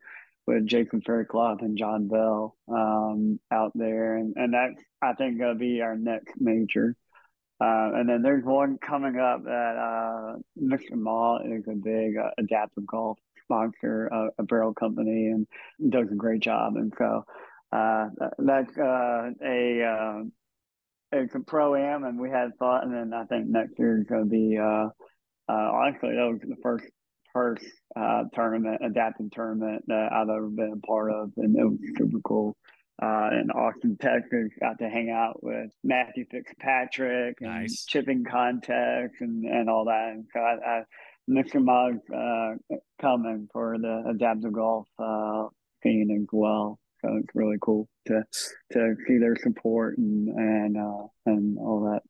with 0.45 0.65
Jason 0.67 1.01
Faircloth 1.01 1.61
and 1.61 1.77
John 1.77 2.09
Bell 2.09 2.57
um, 2.67 3.39
out 3.49 3.71
there, 3.73 4.17
and 4.17 4.33
and 4.35 4.53
that's 4.53 4.83
I 5.01 5.13
think 5.13 5.39
gonna 5.39 5.55
be 5.55 5.81
our 5.81 5.95
next 5.95 6.33
major. 6.37 6.97
Uh, 7.61 7.91
and 7.93 8.09
then 8.09 8.23
there's 8.23 8.43
one 8.43 8.77
coming 8.79 9.19
up 9.19 9.43
that 9.43 9.75
uh, 9.77 10.35
Mr. 10.59 10.93
Mall 10.93 11.41
is 11.45 11.63
a 11.67 11.75
big 11.75 12.15
adaptive 12.39 12.87
golf 12.87 13.19
sponsor, 13.43 14.09
uh, 14.11 14.29
a 14.39 14.43
barrel 14.43 14.73
company, 14.73 15.27
and 15.27 15.47
does 15.91 16.11
a 16.11 16.15
great 16.15 16.41
job. 16.41 16.75
And 16.75 16.91
so 16.97 17.23
uh, 17.71 18.09
that's 18.37 18.77
uh, 18.77 19.29
a 19.43 19.83
uh, 19.83 20.23
a 21.13 21.39
pro 21.45 21.75
am, 21.75 22.03
and 22.03 22.19
we 22.19 22.29
had 22.29 22.51
fun. 22.59 22.83
And 22.83 22.93
then 22.93 23.13
I 23.13 23.25
think 23.25 23.47
next 23.47 23.77
year 23.79 23.99
is 23.99 24.07
going 24.07 24.23
to 24.23 24.29
be 24.29 24.57
uh, 24.57 24.87
uh, 25.49 25.71
honestly 25.73 26.09
that 26.15 26.29
was 26.31 26.39
the 26.41 26.55
first 26.61 26.85
first 27.33 27.65
uh, 27.95 28.23
tournament, 28.33 28.81
adaptive 28.83 29.31
tournament 29.31 29.83
that 29.87 30.09
I've 30.11 30.29
ever 30.29 30.49
been 30.49 30.73
a 30.83 30.87
part 30.87 31.11
of, 31.11 31.31
and 31.37 31.55
it 31.55 31.63
was 31.63 31.79
super 31.97 32.19
cool 32.25 32.57
uh, 33.01 33.29
in 33.31 33.49
Austin, 33.51 33.97
Texas. 33.99 34.51
Got 34.59 34.79
to 34.79 34.89
hang 34.89 35.09
out 35.09 35.41
with 35.43 35.71
Matthew 35.83 36.25
Fitzpatrick 36.29 37.37
and 37.41 37.61
Nice. 37.61 37.85
chipping 37.85 38.23
contests 38.23 39.21
and, 39.21 39.45
and 39.45 39.69
all 39.69 39.85
that. 39.85 40.09
And 40.13 40.25
so 40.33 40.39
I, 40.39 40.55
I 40.65 40.83
Mr. 41.29 41.63
Muggs 41.63 42.01
uh, 42.13 42.75
coming 43.01 43.47
for 43.53 43.77
the 43.79 44.03
adaptive 44.09 44.53
golf 44.53 44.87
uh, 44.99 45.47
scene 45.81 46.17
as 46.21 46.27
well. 46.31 46.79
So 47.03 47.15
it's 47.17 47.33
really 47.33 47.57
cool 47.61 47.87
to 48.07 48.23
to 48.73 48.95
see 49.07 49.17
their 49.17 49.35
support 49.35 49.97
and 49.97 50.29
and 50.29 50.77
uh, 50.77 51.07
and 51.25 51.57
all 51.57 51.81
that. 51.91 52.01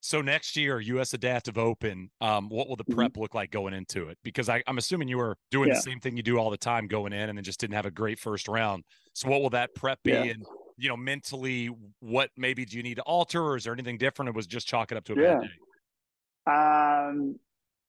So 0.00 0.20
next 0.20 0.54
year, 0.54 0.80
U.S. 0.80 1.14
Adaptive 1.14 1.56
Open, 1.56 2.10
um, 2.20 2.50
what 2.50 2.68
will 2.68 2.76
the 2.76 2.84
Mhm. 2.84 2.94
prep 2.94 3.16
look 3.16 3.34
like 3.34 3.50
going 3.50 3.72
into 3.72 4.08
it? 4.08 4.18
Because 4.22 4.50
I, 4.50 4.62
I'm 4.66 4.76
assuming 4.76 5.08
you 5.08 5.16
were 5.16 5.38
doing 5.50 5.68
Yeah. 5.70 5.76
the 5.76 5.80
same 5.80 5.98
thing 5.98 6.14
you 6.14 6.22
do 6.22 6.36
all 6.36 6.50
the 6.50 6.58
time 6.58 6.86
going 6.86 7.14
in, 7.14 7.30
and 7.30 7.38
then 7.38 7.42
just 7.42 7.58
didn't 7.58 7.74
have 7.74 7.86
a 7.86 7.90
great 7.90 8.18
first 8.18 8.46
round. 8.46 8.84
So 9.14 9.30
what 9.30 9.40
will 9.40 9.50
that 9.50 9.72
prep 9.74 9.98
be? 10.02 10.10
Yeah. 10.10 10.32
And 10.32 10.44
you 10.76 10.88
know, 10.90 10.96
mentally, 10.96 11.70
what 12.00 12.30
maybe 12.36 12.66
do 12.66 12.76
you 12.76 12.82
need 12.82 12.96
to 12.96 13.02
alter, 13.02 13.42
or 13.42 13.56
is 13.56 13.64
there 13.64 13.72
anything 13.72 13.96
different? 13.96 14.28
It 14.28 14.34
was 14.34 14.46
just 14.46 14.66
chalk 14.66 14.92
it 14.92 14.98
up 14.98 15.04
to 15.04 15.14
a 15.14 15.16
Yeah. 15.16 15.38
bad 15.40 15.48
day. 15.48 16.52
Um, 16.52 17.36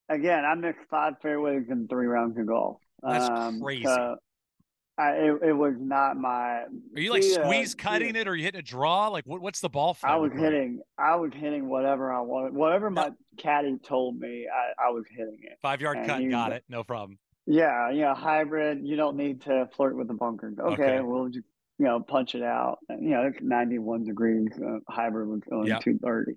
again, 0.08 0.46
I 0.46 0.56
missed 0.56 0.80
five 0.90 1.16
fairways 1.22 1.64
in 1.70 1.88
three 1.90 2.08
rounds 2.08 2.38
of 2.40 2.46
golf. 2.48 2.78
That's 3.04 3.28
um, 3.28 3.60
crazy. 3.62 3.86
So 3.86 4.16
I, 4.98 5.12
it, 5.12 5.40
it 5.50 5.54
was 5.54 5.74
not 5.78 6.16
my. 6.16 6.62
Are 6.64 6.68
you 6.96 7.12
like 7.12 7.24
uh, 7.24 7.44
squeeze 7.44 7.76
cutting 7.76 8.16
it, 8.16 8.28
or 8.28 8.32
are 8.32 8.36
you 8.36 8.44
hitting 8.46 8.60
a 8.60 8.64
draw? 8.64 9.10
Like 9.10 9.26
what, 9.26 9.42
what's 9.42 9.60
the 9.60 9.70
ball 9.70 9.94
flight? 9.94 10.14
I 10.14 10.16
was 10.16 10.32
hitting. 10.34 10.80
I 10.98 11.16
was 11.18 11.32
hitting 11.34 11.68
whatever 11.68 12.14
I 12.14 12.22
wanted. 12.22 12.54
Whatever 12.54 12.90
No. 12.90 13.02
my 13.02 13.10
caddy 13.38 13.78
told 13.78 14.18
me, 14.20 14.48
I, 14.48 14.88
I 14.88 14.90
was 14.92 15.04
hitting 15.10 15.38
it. 15.42 15.58
five 15.62 15.82
yard 15.82 15.98
and 15.98 16.08
cut. 16.08 16.22
you- 16.22 16.30
Got 16.30 16.54
it. 16.54 16.64
No 16.70 16.84
problem. 16.84 17.18
Yeah, 17.46 17.92
yeah, 17.92 18.16
hybrid. 18.16 18.80
You 18.84 18.96
don't 18.96 19.18
need 19.18 19.42
to 19.44 19.70
flirt 19.76 19.96
with 19.98 20.08
the 20.08 20.14
bunkers. 20.16 20.58
Okay, 20.58 20.84
Okay. 20.84 21.02
we'll 21.02 21.28
just 21.28 21.46
you 21.78 21.86
know 21.86 22.00
punch 22.00 22.34
it 22.34 22.42
out. 22.44 22.80
And, 22.88 23.04
You 23.04 23.10
know, 23.12 23.24
it's 23.28 23.38
ninety 23.42 23.80
one 23.80 24.06
degrees. 24.06 24.50
Uh, 24.58 24.80
hybrid 24.90 25.28
was 25.28 25.42
only 25.52 25.70
Yep. 25.70 25.82
two 25.82 26.00
thirty. 26.00 26.34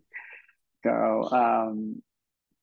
So 0.84 1.28
um, 1.32 2.02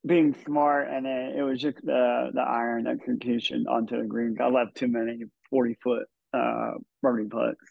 being 0.05 0.35
smart, 0.45 0.89
and 0.89 1.05
then 1.05 1.33
it 1.37 1.41
was 1.41 1.59
just 1.61 1.77
the 1.83 2.31
the 2.33 2.41
iron 2.41 2.85
execution 2.85 3.65
onto 3.67 3.97
the 4.01 4.05
greens. 4.07 4.37
I 4.41 4.47
left 4.49 4.75
too 4.75 4.87
many 4.89 5.23
forty 5.49 5.77
foot 5.83 6.07
uh, 6.33 6.73
birdie 7.01 7.29
putts, 7.29 7.63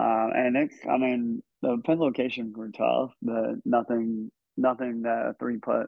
uh, 0.00 0.28
and 0.34 0.56
it's. 0.56 0.76
I 0.88 0.98
mean, 0.98 1.42
the 1.62 1.78
pin 1.84 1.98
locations 1.98 2.56
were 2.56 2.70
tough, 2.70 3.12
but 3.22 3.56
nothing, 3.64 4.30
nothing 4.56 5.02
that 5.02 5.26
a 5.26 5.34
three 5.38 5.58
putt 5.58 5.86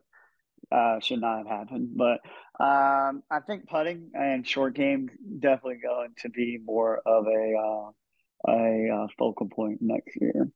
uh, 0.70 1.00
should 1.00 1.20
not 1.20 1.38
have 1.38 1.46
happened. 1.46 1.90
But 1.96 2.20
um, 2.62 3.22
I 3.30 3.40
think 3.46 3.68
putting 3.68 4.10
and 4.14 4.46
short 4.46 4.74
game 4.74 5.08
definitely 5.38 5.80
going 5.82 6.14
to 6.22 6.28
be 6.30 6.58
more 6.64 7.00
of 7.04 7.26
a 7.26 7.54
uh, 7.58 7.90
a 8.46 8.88
uh, 8.94 9.06
focal 9.18 9.48
point 9.48 9.78
next 9.80 10.16
year, 10.20 10.48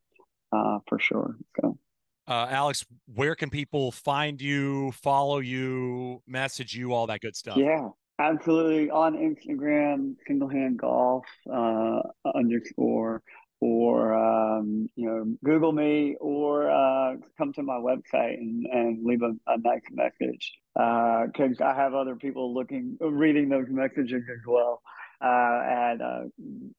uh, 0.53 0.79
for 0.89 0.99
sure. 0.99 1.37
So 1.61 1.79
Uh, 2.27 2.47
Alex, 2.51 2.85
where 3.15 3.35
can 3.35 3.49
people 3.49 3.91
find 3.91 4.41
you, 4.41 4.93
follow 4.93 5.39
you, 5.39 6.23
message 6.27 6.75
you, 6.75 6.93
all 6.93 7.07
that 7.07 7.21
good 7.21 7.35
stuff? 7.35 7.57
yeah, 7.57 7.89
absolutely 8.19 8.91
on 8.91 9.15
Instagram, 9.15 10.17
single 10.27 10.49
hand 10.49 10.79
golf 10.79 11.25
uh, 11.53 12.01
underscore. 12.35 13.23
Or 13.61 14.15
um, 14.15 14.89
you 14.95 15.09
know, 15.09 15.37
Google 15.45 15.73
me, 15.73 16.17
or 16.21 16.71
uh, 16.71 17.17
come 17.37 17.53
to 17.55 17.65
my 17.65 17.75
website 17.75 18.35
and, 18.35 18.65
and 18.67 19.05
leave 19.05 19.23
a, 19.23 19.33
a 19.49 19.59
nice 19.59 19.83
message 19.91 20.53
because 20.75 21.61
I 21.61 21.75
have 21.75 21.93
other 21.93 22.15
people 22.15 22.55
looking, 22.55 22.97
reading 23.01 23.49
those 23.49 23.67
messages 23.69 24.23
as 24.31 24.47
well 24.47 24.81
uh, 25.21 25.61
at 25.65 26.01
uh, 26.01 26.27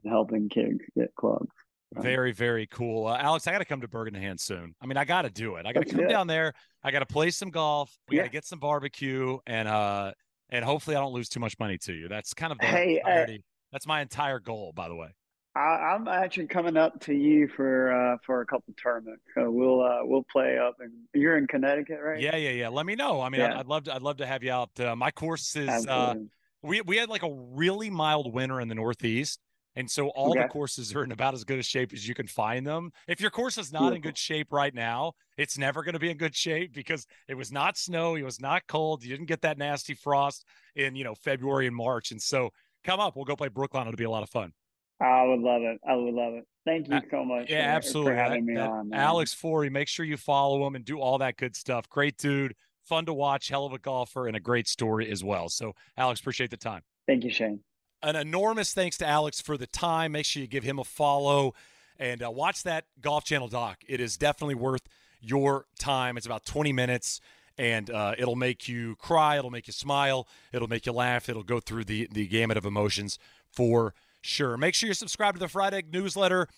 in 0.04 0.10
helping 0.10 0.50
kids 0.50 0.80
get 0.94 1.14
clubs. 1.14 1.50
Very, 1.94 2.32
very 2.32 2.66
cool. 2.66 3.06
Uh, 3.06 3.16
Alex, 3.16 3.46
I 3.46 3.52
got 3.52 3.58
to 3.58 3.64
come 3.64 3.80
to 3.80 3.88
Bergen 3.88 4.12
Hand 4.12 4.38
soon. 4.38 4.74
I 4.82 4.86
mean, 4.86 4.98
I 4.98 5.06
got 5.06 5.22
to 5.22 5.30
do 5.30 5.56
it. 5.56 5.64
I 5.64 5.72
got 5.72 5.86
to 5.86 5.94
come 5.94 6.04
it. 6.04 6.08
down 6.08 6.26
there. 6.26 6.52
I 6.82 6.90
got 6.90 6.98
to 6.98 7.06
play 7.06 7.30
some 7.30 7.48
golf. 7.48 7.96
We 8.10 8.18
got 8.18 8.24
to 8.24 8.28
get 8.28 8.44
some 8.44 8.58
barbecue, 8.58 9.38
and 9.46 9.68
uh, 9.68 10.12
and 10.50 10.64
hopefully 10.64 10.96
I 10.96 11.00
don't 11.00 11.14
lose 11.14 11.30
too 11.30 11.40
much 11.40 11.58
money 11.58 11.78
to 11.78 11.94
you. 11.94 12.08
That's 12.08 12.34
kind 12.34 12.52
of 12.52 12.58
the 12.58 12.66
Hey, 12.66 13.00
uh. 13.00 13.26
That's 13.72 13.86
my 13.86 14.02
entire 14.02 14.38
goal, 14.38 14.72
by 14.74 14.88
the 14.88 14.94
way. 14.94 15.08
I, 15.56 15.94
I'm 15.94 16.06
actually 16.06 16.48
coming 16.48 16.76
up 16.76 17.00
to 17.00 17.14
you 17.14 17.48
for 17.48 17.90
uh, 17.90 18.18
for 18.26 18.42
a 18.42 18.46
couple 18.46 18.74
tournaments, 18.80 19.22
so 19.34 19.50
we'll 19.50 19.82
uh, 19.82 20.00
we'll 20.02 20.26
play 20.30 20.58
up. 20.58 20.76
And 20.80 20.92
you're 21.14 21.38
in 21.38 21.46
Connecticut, 21.46 21.98
right? 22.02 22.20
Yeah, 22.20 22.36
yeah, 22.36 22.50
yeah. 22.50 22.68
Let 22.68 22.84
me 22.84 22.94
know. 22.94 23.22
I 23.22 23.30
mean, 23.30 23.40
I'd, 23.40 23.60
I'd 23.60 23.66
love 23.66 23.84
to. 23.84 23.94
I'd 23.94 24.02
love 24.02 24.18
to 24.18 24.26
have 24.26 24.44
you 24.44 24.52
out. 24.52 24.78
Uh, 24.78 24.94
my 24.94 25.10
course 25.10 25.56
is. 25.56 25.86
Uh, 25.86 26.14
we 26.62 26.82
we 26.82 26.96
had 26.98 27.08
like 27.08 27.22
a 27.22 27.32
really 27.32 27.88
mild 27.88 28.34
winter 28.34 28.60
in 28.60 28.68
the 28.68 28.74
Northeast, 28.74 29.40
and 29.76 29.90
so 29.90 30.08
all 30.08 30.34
the 30.34 30.48
courses 30.48 30.94
are 30.94 31.04
in 31.04 31.12
about 31.12 31.32
as 31.32 31.44
good 31.44 31.58
a 31.58 31.62
shape 31.62 31.92
as 31.94 32.06
you 32.06 32.14
can 32.14 32.26
find 32.26 32.66
them. 32.66 32.90
If 33.08 33.20
your 33.20 33.30
course 33.30 33.56
is 33.56 33.72
not 33.72 33.94
in 33.94 34.02
good 34.02 34.18
shape 34.18 34.52
right 34.52 34.74
now, 34.74 35.12
it's 35.38 35.56
never 35.56 35.82
going 35.82 35.94
to 35.94 35.98
be 35.98 36.10
in 36.10 36.18
good 36.18 36.34
shape 36.34 36.74
because 36.74 37.06
it 37.28 37.34
was 37.34 37.50
not 37.50 37.78
snow, 37.78 38.14
it 38.16 38.24
was 38.24 38.40
not 38.40 38.62
cold, 38.68 39.04
you 39.04 39.10
didn't 39.10 39.28
get 39.28 39.40
that 39.42 39.56
nasty 39.56 39.94
frost 39.94 40.44
in 40.74 40.96
you 40.96 41.04
know 41.04 41.14
February 41.14 41.66
and 41.66 41.76
March, 41.76 42.10
and 42.10 42.20
so 42.20 42.50
come 42.84 43.00
up, 43.00 43.16
we'll 43.16 43.24
go 43.24 43.36
play 43.36 43.48
Brookline. 43.48 43.86
It'll 43.86 43.96
be 43.96 44.04
a 44.04 44.10
lot 44.10 44.22
of 44.22 44.28
fun. 44.28 44.52
I 45.00 45.24
would 45.24 45.40
love 45.40 45.62
it. 45.62 45.78
I 45.88 45.94
would 45.94 46.14
love 46.14 46.34
it. 46.34 46.44
Thank 46.64 46.88
you 46.88 46.96
Uh, 46.96 47.00
so 47.10 47.24
much. 47.24 47.50
Yeah, 47.50 47.70
for, 47.70 47.76
absolutely. 47.76 48.10
For 48.12 48.16
That- 48.16 48.22
having 48.28 48.46
me 48.46 48.54
that 48.54 48.70
on, 48.70 48.88
man. 48.88 48.98
Alex 49.00 49.34
Fourie, 49.34 49.70
make 49.70 49.88
sure 49.88 50.04
you 50.06 50.16
follow 50.16 50.66
him 50.66 50.74
and 50.74 50.84
do 50.84 50.98
all 51.00 51.18
that 51.18 51.36
good 51.36 51.54
stuff. 51.54 51.88
Great 51.88 52.16
dude, 52.16 52.54
fun 52.82 53.04
to 53.06 53.12
watch, 53.14 53.48
hell 53.48 53.66
of 53.66 53.72
a 53.72 53.78
golfer, 53.78 54.26
and 54.26 54.36
a 54.36 54.40
great 54.40 54.66
story 54.66 55.10
as 55.10 55.22
well. 55.22 55.48
So, 55.48 55.74
Alex, 55.96 56.20
appreciate 56.20 56.50
the 56.50 56.56
time. 56.56 56.82
Thank 57.06 57.24
you, 57.24 57.30
Shane. 57.30 57.60
an 58.02 58.14
enormous 58.16 58.72
thanks 58.74 58.96
to 58.98 59.06
Alex 59.06 59.40
for 59.40 59.56
the 59.56 59.66
time. 59.66 60.12
Make 60.12 60.26
sure 60.26 60.40
you 60.40 60.46
give 60.46 60.64
him 60.64 60.78
a 60.78 60.84
follow 60.84 61.54
and 61.98 62.22
uh, 62.22 62.30
watch 62.30 62.62
that 62.64 62.84
Golf 63.00 63.24
Channel 63.24 63.48
doc. 63.48 63.78
It 63.88 64.00
is 64.00 64.16
definitely 64.16 64.54
worth 64.54 64.82
your 65.20 65.64
time. 65.78 66.16
It's 66.16 66.26
about 66.26 66.44
20 66.44 66.72
minutes 66.72 67.20
and 67.58 67.90
uh, 67.90 68.14
it'll 68.18 68.36
make 68.36 68.68
you 68.68 68.96
cry, 68.96 69.38
it'll 69.38 69.50
make 69.50 69.66
you 69.66 69.72
smile, 69.72 70.28
it'll 70.52 70.68
make 70.68 70.84
you 70.84 70.92
laugh, 70.92 71.28
it'll 71.30 71.42
go 71.42 71.58
through 71.58 71.84
the, 71.84 72.06
the 72.12 72.26
gamut 72.26 72.58
of 72.58 72.66
emotions 72.66 73.18
for 73.50 73.94
sure. 74.26 74.56
Make 74.56 74.74
sure 74.74 74.88
you're 74.88 74.94
subscribed 74.94 75.36
to 75.36 75.40
the 75.40 75.48
Friday 75.48 75.82
newsletter. 75.90 76.48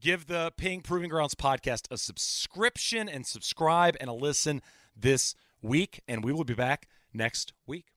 Give 0.00 0.26
the 0.26 0.52
Ping 0.56 0.80
Proving 0.80 1.10
Grounds 1.10 1.34
podcast 1.34 1.90
a 1.90 1.98
subscription 1.98 3.08
and 3.08 3.26
subscribe 3.26 3.96
and 4.00 4.08
a 4.08 4.12
listen 4.12 4.62
this 4.96 5.34
week. 5.60 6.00
And 6.06 6.24
we 6.24 6.32
will 6.32 6.44
be 6.44 6.54
back 6.54 6.88
next 7.12 7.52
week. 7.66 7.88